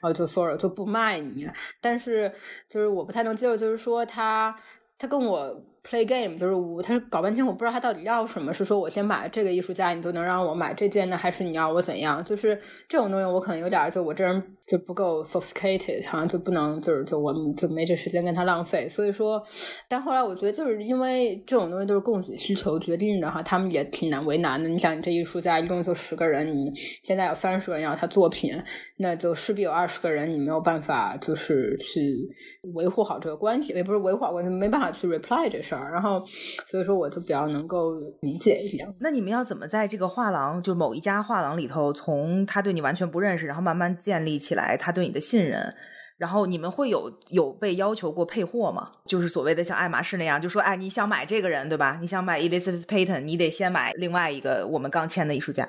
[0.00, 1.48] 然后就 sorry 就不卖你，
[1.80, 2.30] 但是
[2.68, 4.06] 就是我不太能接受，就是说。
[4.12, 4.54] 他
[4.98, 5.71] 他跟我。
[5.84, 8.52] Play game 就是我，他搞半天，我不知道他到底要什么。
[8.52, 12.24] 是说我先买这个艺术家，你都能让我买这件呢，还是你要我怎样？
[12.24, 18.88] 就是这种东西，我可能有点就我这人就不够 sophisticated，好像就不能就是就我就没这时间跟他浪费。
[18.88, 19.42] 所以说，
[19.88, 24.68] 但后来我觉得就是因为这种东西都是供给需求决定的哈，他们也挺难为难的。
[24.68, 26.70] 你想，你这艺术家一共就十个人，你
[27.02, 28.62] 现在有三十个人要他作品，
[28.98, 32.28] 那就势必有二十个人你没有办法就是去
[32.74, 35.71] 维护好这个关系，也不是维护好关系，没办法去 reply 这事。
[35.78, 36.22] 然后，
[36.70, 38.86] 所以说我就比较能够理解一点。
[39.00, 45.74] 那你们要怎么在这个画廊，就某一家画廊里头，从他对你完全不认识，然后慢慢建立起来他对你的信任？
[46.18, 48.92] 然后你们会有有被要求过配货吗？
[49.06, 51.98] 就是所谓的像爱马仕那样，就说哎，你想买这个人对吧？
[52.00, 55.68] 你想买 Elizabeth Payton，你得先买另外一个我们刚签的艺术家。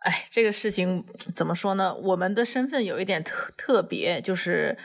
[0.00, 1.02] 哎，这个事情
[1.34, 1.94] 怎么说呢？
[1.94, 4.76] 我们的身份有一点特特别，就是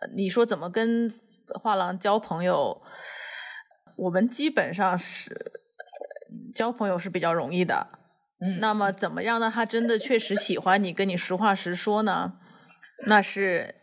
[0.00, 1.12] 呃，你说怎么跟
[1.60, 2.80] 画廊交朋友？
[3.96, 5.52] 我们基本上是
[6.54, 7.88] 交朋友是比较容易的，
[8.40, 12.34] 嗯，那么怎么样让他真的确实喜欢你，跟你实话实说呢？
[13.06, 13.74] 那是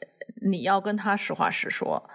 [0.49, 2.09] 你要跟他实话实说。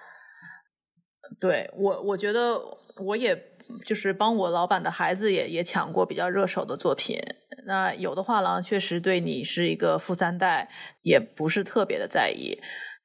[1.41, 2.59] 对我，我觉得
[3.05, 3.37] 我也
[3.85, 7.21] 就是帮我老板的孩子也也抢过比较热手的作品。
[7.67, 10.71] 那有的画廊确实对你是一个富三代，
[11.03, 12.59] 也不是特别的在意。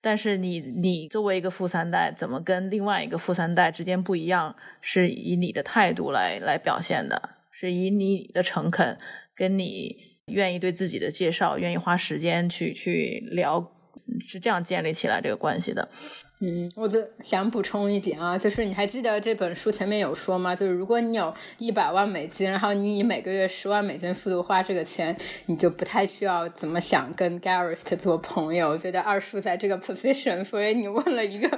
[0.05, 4.53] 但是你你作为一个富三代，怎么跟另外一个富三代之间不一样？
[4.81, 8.97] 是以你的态度来来表现的，是以你的诚恳，
[9.33, 9.95] 跟你
[10.25, 13.71] 愿意对自己的介绍，愿意花时间去去聊，
[14.27, 15.87] 是这样建立起来这个关系的。
[16.39, 20.53] 嗯，我就想补充一点啊，就是你还记得这本书前面有说吗？
[20.53, 28.69] 就是如果你有一百万美金，然后你以每个月十万美金速度花这个钱，你就不太需要怎么想跟 Gareth 做朋友。
[28.69, 31.49] 我觉得二叔在这个 position，所以你问了一个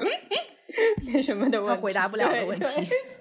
[1.11, 2.65] 那什么的问题，回答不了的问题。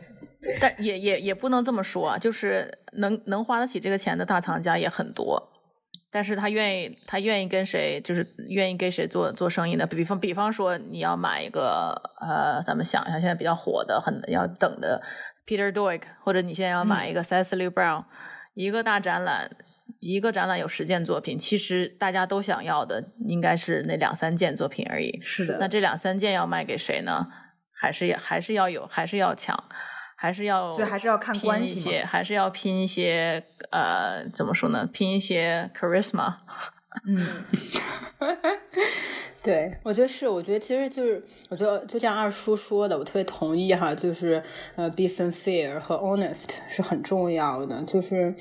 [0.61, 5.53] 但也也也不能这么说啊，就是能能花得起这个钱的大藏家也很多。
[6.14, 9.84] 但是他愿意，他愿意跟谁，就是愿意跟谁做做生意呢？
[9.84, 15.02] 比方，比方说，你要买一个，呃，咱们想一下，现在比较火的，很要等的
[15.44, 18.04] Peter Doig，或者你现在要买一个 Cecily Brown，
[18.54, 19.50] 一个大展览，
[19.98, 25.20] 一个展览有十件作品，其实大家都想要的应该是那两三件作品而已。
[25.20, 25.58] 是的。
[25.58, 27.26] 那这两三件要卖给谁呢？
[27.76, 29.52] 还是还是要有，还是要抢。
[30.25, 34.89] 还是要，所以还是要看关系些，还是要拼一些，呃，怎么说呢？
[34.91, 36.37] 拼一些 charisma。
[37.07, 37.45] 嗯，
[39.45, 44.42] 对，我觉得是，我觉得其实就是，我觉得就像二叔说的，我特别同意哈，就是
[44.74, 48.34] 呃，be sincere 和 honest 是很重要的，就是，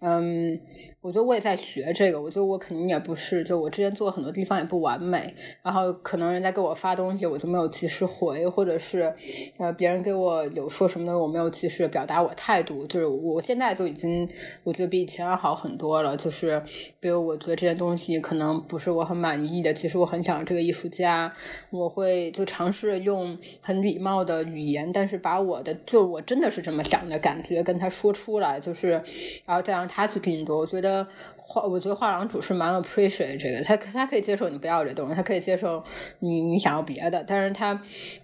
[0.00, 0.60] 嗯。
[1.04, 9.14] 我觉得我也在学这个，我觉得我肯定也不是，就我之前做很多地方也不完美，然后可能人家给我发东西，我就没有及时回，或者是
[9.58, 14.26] 呃别人给我有说什么的，我没有及时表达我态度，就是我现在就已经
[14.62, 16.62] 我觉得比以前要好很多了，就是
[17.00, 21.32] 比如我觉得这件东西可能不是我很满意的，其实我很想这个艺术家，
[21.70, 29.02] 我会就尝试用很礼貌的语言，但是把我的就我真的是这么想的感觉跟他说出来，就是
[29.46, 31.06] 然后再让他去定夺，我觉得。
[31.46, 35.82] 画，我觉得画廊主是蛮 appreciate 这个，他他可以接受你不要这东西，他可以接受
[36.20, 37.78] 你你想要别的，但是他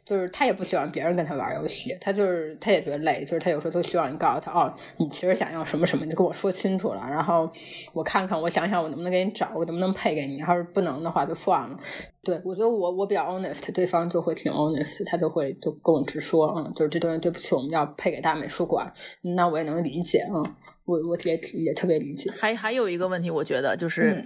[0.06, 7.50] 就是他也不希望别人跟他玩游戏，他就是他也觉得累，就是他有时候都希望你告诉他，哦，你其实想要什么什么，你就跟我说清楚了，然后
[7.92, 11.78] 我看看，我想想我能不能给你找，我能不能配给你，要是不能的话就算了。
[12.22, 18.92] 对我觉得我我比较 honest，对方就会挺 honest，他就会就跟我直说，嗯，就是这东西对不起，我们要配给大美术馆，
[19.22, 20.44] 那我也能理解，嗯，
[20.90, 22.30] 我我也也特别理解。
[22.32, 24.24] 还还有一个问题，我觉得就是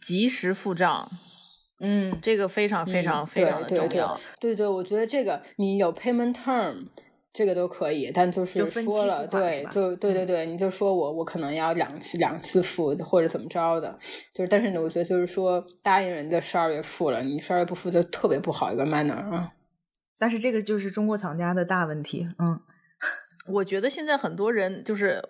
[0.00, 1.10] 及时付账，
[1.80, 4.20] 嗯，这个非常非常非常的重要。
[4.38, 6.86] 对对，我觉得这个你有 payment term。
[7.36, 13.98] 这个都可以，但就是说了，对，就对对对，你就说我我可能要两次两次付或者怎么着的，
[14.32, 19.50] 就是但是呢，我觉得就是说答应人家十二月付了，你十二月不付就特别不好一个 manner 啊。
[20.16, 22.60] 但是这个就是中国藏家的大问题，嗯，
[23.52, 25.20] 我觉得现在很多人就是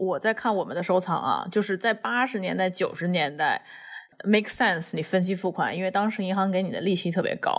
[0.00, 3.62] 我在看我们的收藏啊，就是在八十年代九十年代
[4.24, 7.52] make sense，你分期付款，因为当时银行给你的利息特别高。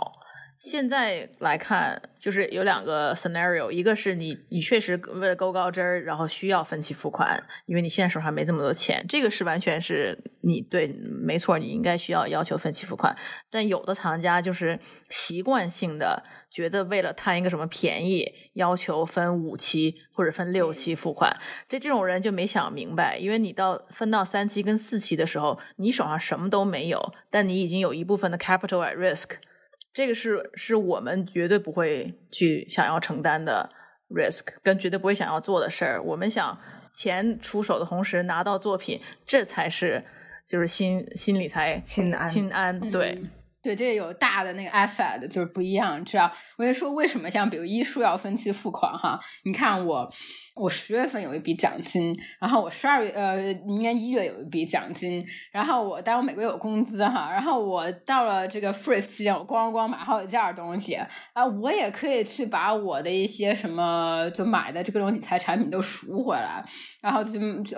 [0.64, 13.12] 现在来看，就是有两个 scenario，一个是你你确实为了勾高枝儿，然后需要分期付款，因为你现在手上没这么多钱，这个是完全是你对，没错，你应该需要要求分期付款。
[13.50, 14.78] 但有的藏家就是
[15.10, 21.36] 习惯性的觉得为了贪一个什么便宜，要求分五期或者分六期付款，
[21.68, 29.30] 这这种人就没想明白，因为你到分到三期跟四期的时候，你手上什么都没有，但你已经有一部分的 capital at risk。
[29.92, 33.70] 这个是是我们绝对不会去想要承担的
[34.08, 36.02] risk，跟绝对不会想要做的事儿。
[36.02, 36.58] 我们想
[36.94, 40.04] 钱出手的同时拿到作品，这才是
[40.46, 42.80] 就是心心里才心安心安。
[42.90, 43.22] 对
[43.62, 46.24] 对，这有大的那个 asset 就是不一样，知道？
[46.56, 49.18] 我跟你说，为什么像比如一术要分期付款哈？
[49.44, 50.10] 你看我。
[50.54, 60.98] 我十月份有一笔奖金，然后我十二月呃明年一月有一笔奖金，然后我但我每个月有工资哈，然后我到了这个 freeze 期间，我咣咣买好几件东西。
[61.32, 66.62] 啊，我也可以去把我的一些什么就买的这各种理财产品都赎回来，
[67.00, 67.32] 然后就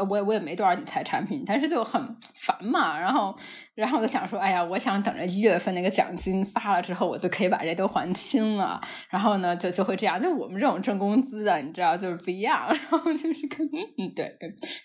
[0.09, 2.03] 我我也没多少理财产品，但是就很
[2.35, 3.33] 烦嘛，然后
[3.77, 12.64] 然后我就想说，哎呀，我想等着一月份那个奖金发了之后，我就可以把这都还清了，然后呢就就会这样，就我们这种挣工资的，你知道就是不一样。
[12.73, 14.37] 然后就是跟，嗯，对，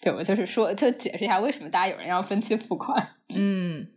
[0.01, 3.15] 对我就是说，就解释一下为什么大家有人要分期付款。
[3.29, 3.87] 嗯，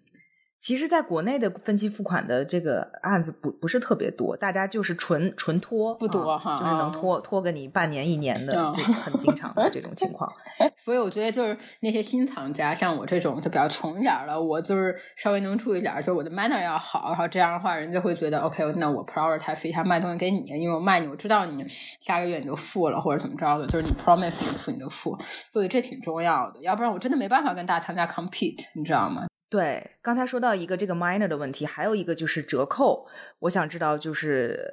[0.62, 10.32] 其实，在国内的分期付款的这个案子不不是特别多，大家就是纯纯拖，不多哈，就是能拖拖个你半年一年的，就很经常的这种情况。
[10.78, 25.18] 所以我觉得，就是那些新藏家，像我这种就比较穷一点的，我就是稍微能注意点，就是我的 manner 要好，然后这样的话，人家会觉得 OK，那我 prioritize 一下卖东西给你，因为我卖你，我知道你下个月你就付了或者怎么着的，就是你 promise 你付你就付，
[25.50, 29.26] 所以这挺重要的，要不然我真的没办法跟大藏家 compete，你知道吗？
[29.52, 33.06] 对，刚才说到一个这个 minor 的问题，还有一个就是折扣。
[33.40, 34.66] 我想知道，就是，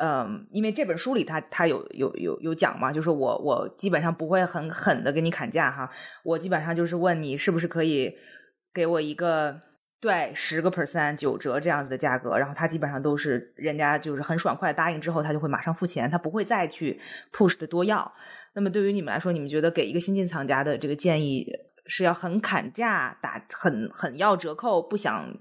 [0.00, 5.88] 嗯，因为这本书里他他有有有有讲嘛，就是我我基本上不会很狠的给你砍价哈，
[6.24, 8.12] 我基本上就是问你是不是可以
[8.72, 9.60] 给我一个
[10.00, 17.00] 对十个 percent 九折这样子的价格，然后他基本上都是人家就是很爽快答应之后，他就会马上付钱，他不会再去
[17.32, 18.12] push 的多要。
[18.54, 21.46] 那么对于你们来说，你们觉得给一个新进藏家的这个建议？
[21.86, 25.34] 是要很砍价，打很很要折扣，不想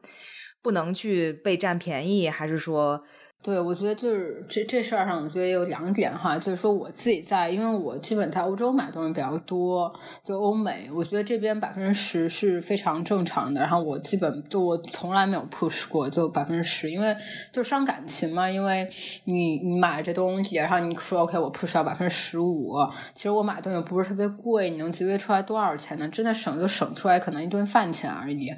[0.61, 3.03] 不能去被占便宜，还是说？
[3.43, 13.59] 对，我觉得就是这这事儿上，我觉得有两点哈，就是说我自己在，因为我基本在欧洲买东西比较多，就欧美，我觉得这边百分之十是非常正常的。
[13.59, 17.13] 然后我基本就我从来没有 push 过，就百分之十，因为
[17.51, 18.49] 就伤感情嘛。
[18.49, 18.89] 因为
[19.25, 22.73] 你你买这东西，然后你说 OK，我 push 到百分之十五，
[23.13, 26.07] 其实我买东西不是特别贵，你能节约出来多少钱呢？
[26.07, 28.49] 真的省就省出来可能一顿饭钱而已，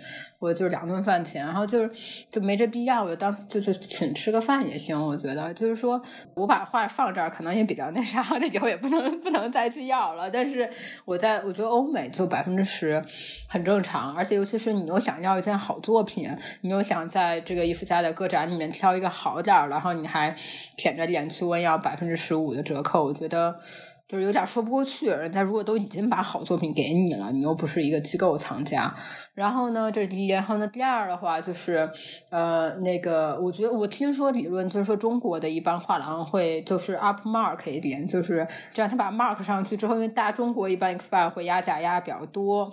[0.45, 4.77] 我就是两顿饭钱，然后就是就没这必要，我就当就是请吃个饭也。
[4.77, 5.99] 行，我觉得就是说，
[6.35, 10.29] 我把话放这儿，可能也比较那啥， 那以后也不能不能再去要了。
[10.29, 10.69] 但是
[11.05, 13.03] 我在我觉得欧美就百分之十
[13.49, 16.29] 很正常，而且尤其是你又想要一件好作品，
[16.61, 20.35] 你又想在这个艺术家的个展里面挑一个好点儿，然后你还
[20.77, 23.59] 舔着脸去问要百分之十五的折扣，我觉得。
[24.07, 28.93] 就是有点说不过去，人家如果都已经把好作品给你了，你又不是一个机构藏家，
[29.33, 31.89] 然后呢，这是第一，然后呢，第二的话就是，
[32.29, 42.71] 呃，那个，我觉得我听说理论就是说，中国的一般画廊会就是 up mark 一点，就是这样，他把 mark 上去之后，因为大中国一般 e x p i r 会压价压比较多。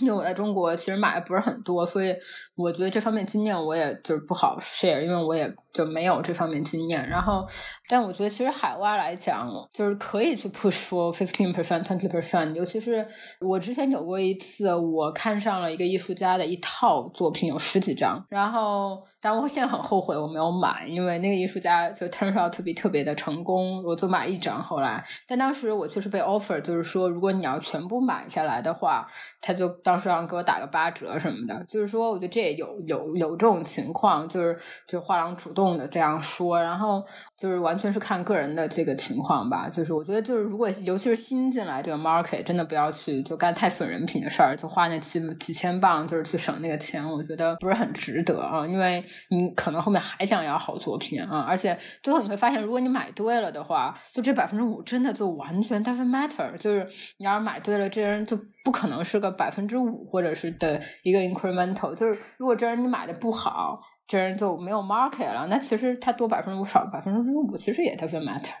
[0.00, 2.12] 因为我在中国其实买的不是很多，所以
[2.56, 7.06] 我觉得这方面经验我也就是不好 share，因为我也就没有这方面经验。
[7.06, 7.46] 然后，
[7.88, 12.54] 但我觉得其实海外来讲，就是可以去 push for fifteen percent, twenty percent。
[12.54, 13.06] 尤其是
[13.40, 18.24] 我之前有过一次，我看上了一个艺术家的一套作品，有十几张。
[18.30, 24.62] 然后，但我现在很后悔我没有买，因为那个艺术家就 turns out to be 特别的成功，我就买一张。
[24.62, 29.06] 后来，但当时我就是被 offer，就是说如果你要全部买下来的话，
[29.40, 31.64] 他就当时让给我打个八折什么的。
[31.68, 34.56] 就是说，我觉得这也有有有这种情况，就是
[34.86, 37.02] 就画廊主动的这样说，然后
[37.36, 39.70] 就是完全是看个人的这个情况吧。
[39.70, 48.66] 就是我觉得，就是如果尤其是新进来这个 market，真的不要去就干太损人品的事儿，就花那几几千镑，就是去省那个钱，我觉得不是很值得啊。
[48.66, 56.56] 因为你可能后面还想要好作品啊，而且最后你会发现，如果你买对了的话，就这百分之五真的就完全 doesn't matter。
[56.58, 56.86] 就是
[57.18, 61.94] 你要是买对了，这人就不可能是个百分之五或者是的一个 incremental。
[61.94, 68.52] 就是如果这人你买的不好，这人就没有 market 了，那其实他多百分之五少百分之五，其实也 doesn't matter。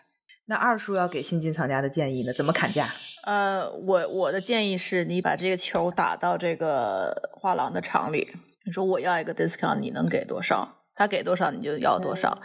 [0.46, 2.32] 那二叔要给新进藏家的建议呢？
[2.32, 2.88] 怎么砍价？
[3.24, 8.28] 呃，我我的建议是你把这个球打到这个画廊的场里，
[8.66, 10.68] 你说我要一个 discount，你能给多少？
[10.94, 12.38] 他给多少你就要多少。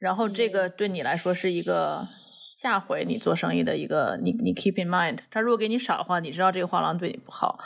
[0.00, 2.06] 然后这个对你来说是一个
[2.58, 5.20] 下回你做生意的一个你你 keep in mind。
[5.30, 7.58] 他如果给你少的话，你知道这个画廊对你不好。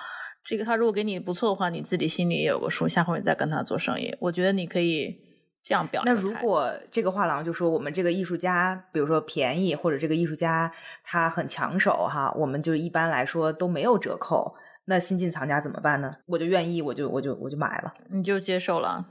[0.48, 4.16] 这个他如果给你不错的话，你自己心里也有个数，下回再跟他做生意。
[4.20, 5.28] 我觉得你可以。
[5.64, 10.72] 这样表那如果这个画廊就说我们这个艺术家，比如说便宜，或者这个艺术家
[11.04, 14.54] 他很抢手哈，我们就一般来说都没有折扣。
[14.86, 16.10] 那新进藏家怎么办呢？
[16.24, 19.06] 我就愿意，我就我就我就买了，你就接受了。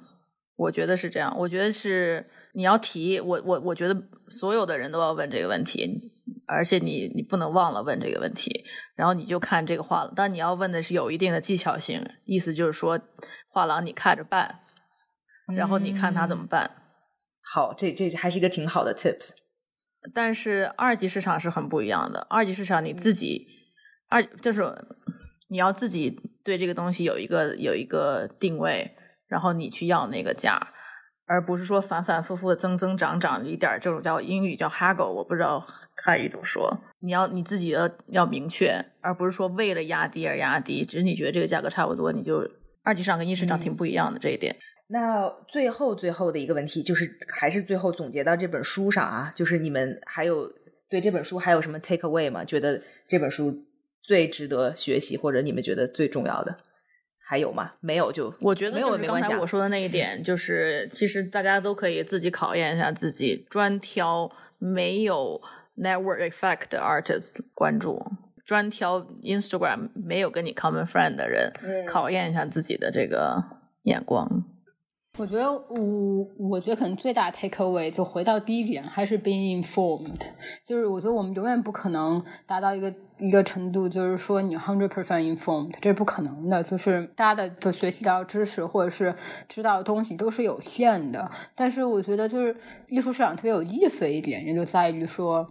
[0.55, 3.95] 我觉得是这样，我觉得是你要提我我我觉得
[4.29, 6.11] 所有的人都要问这个问题，
[6.47, 8.65] 而且你你不能忘了问这个问题。
[8.95, 12.99] 然后你就看这个画廊，但你要问的是有一定的技巧性，意思就是说
[13.49, 14.61] 画廊你看着办。
[15.55, 16.69] 然后你看他怎么办？
[17.41, 19.31] 好，这这还是一个挺好的 tips。
[20.13, 22.25] 但是二级市场是很不一样的。
[22.29, 23.47] 二级市场你自己
[24.09, 24.63] 二就是
[25.49, 28.95] 你要自己对这个东西有一个有一个定位，
[29.27, 30.59] 然后你去要那个价，
[31.25, 35.65] 而不是说反反复复的增增长长一点这种叫英语叫 haggle，我不知道
[36.03, 36.77] 汉语怎么说。
[36.99, 42.49] 你要你自己的要明确，而不是说为了压低而压低，只是你觉得这个价格差不多，你就
[42.83, 44.55] 二级市场跟一级市场挺不一样的这一点。
[44.89, 50.49] 那最后最后的一个问题，就是还是最后总结到这本书上啊，就是你们还有
[50.89, 52.45] 对这本书还有什么 take away 吗？
[52.45, 53.65] 觉得这本书
[54.01, 56.55] 最值得学习，或者你们觉得最重要的
[57.19, 57.73] 还有吗？
[57.81, 59.33] 没有就我觉得没有没关系。
[59.35, 65.41] 我说的那一点就是，其实大家都可以自己考验一下自己，专挑没有
[65.77, 68.03] network effect 的 artist 关注，
[68.45, 71.51] 专挑 Instagram 没有跟你 common friend 的人，
[71.85, 73.43] 考验一下自己的这个
[73.83, 74.43] 眼光。
[75.17, 80.29] 我觉得我我觉得可能最大 take away 就回到第一点，还是 being informed。
[80.63, 86.63] 就是我觉得我们永远不可能达到一个一个程度，就是说你 hundred percent informed，这是不可能的。
[86.63, 89.15] 就是大家的就学习到知识或者是
[89.47, 91.29] 知道的东西都是有限的。
[91.55, 92.55] 但是我觉得就是
[92.87, 95.49] 艺术市场特别有意思的一点，也就在于说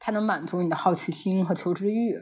[0.00, 2.14] 它能满足你的好奇心和求知欲。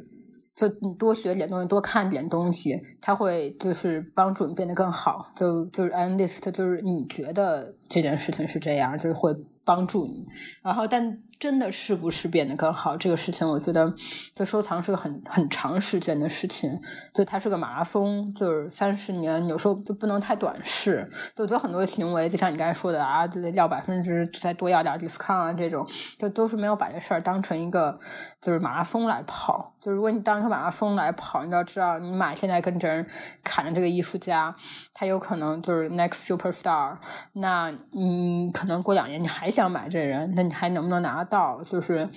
[0.54, 5.32] 就你多学点东西，多看点东西，它会就是帮助你变得更好。
[5.34, 10.22] 就就是 and list，就是你觉得这件事情是这样，就是会帮助你。
[10.62, 11.18] 然后，但。
[11.38, 12.96] 真的是不是变得更好？
[12.96, 13.92] 这个事情，我觉得，
[14.34, 16.70] 就收藏是个很很长时间的事情，
[17.12, 21.10] 所以它是个马拉松，就是三十年，有时候就不能太短视。
[21.34, 25.86] 就我觉得很多行为，就像你刚才说的啊，就得要百分之再多要点 discount 啊，这种，
[26.18, 27.98] 就都是没有把这事儿当成一个
[28.40, 29.72] 就是马拉松来跑。
[29.80, 33.06] 就如果你当成马拉松来跑，你要知道，你买现在跟这人
[33.42, 34.54] 砍的这个艺术家，
[34.94, 36.96] 他有可能就是 next superstar，
[37.32, 41.23] 那你可能过两年你还想买这人，那你还能不能拿？
[41.24, 42.08] 到就是，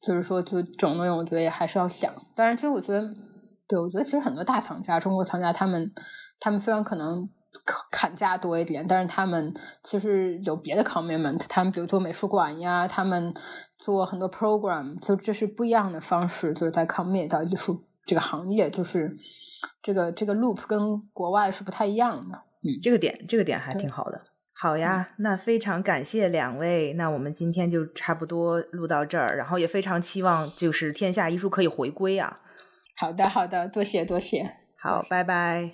[0.00, 2.12] 就是说，就这种东西，我觉得也还是要想。
[2.34, 3.08] 当然，其实我觉得，
[3.68, 5.92] 对我觉得其实很多大厂家，中国厂家，他们
[6.40, 7.28] 他们虽然可能
[7.90, 11.44] 砍价多一点，但是他们其实有别的 commitment。
[11.48, 13.34] 他们比如做美术馆呀，他们
[13.78, 19.14] 做很多 program，就这是不一样的方式，就是在 commit 到艺术这个行业，就是
[19.82, 22.42] 这个这个 loop 跟国外是不太一样的。
[22.62, 24.20] 嗯，这个点，这个点还挺好的。
[24.58, 26.94] 好呀，那非常感谢两位。
[26.94, 32.40] 那我们今天就差不多录到这儿，然后也非常期望就是天下艺术可以回归啊。
[32.96, 34.50] 好的，好的，多谢多谢。
[34.78, 35.70] 好，拜拜。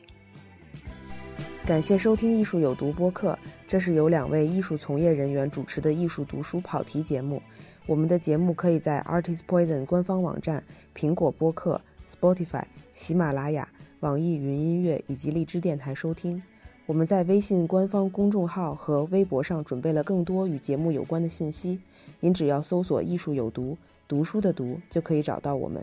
[1.64, 7.40] 感谢收听《艺术有毒》播客，这是由两位艺术从业人员主持的艺术读书跑题节目。
[7.86, 13.68] 我们的节目可以在 Artist Poison 官方网站、苹果播客、Spotify、喜马拉雅、
[14.00, 16.42] 网易云音乐以及荔枝电台收听。
[16.92, 21.80] 我们在微信官方公众号和微博上准备了更多与节目有关的信息，
[22.20, 25.82] 您只要搜索“艺术有毒”，读书的“读”就可以找到我们。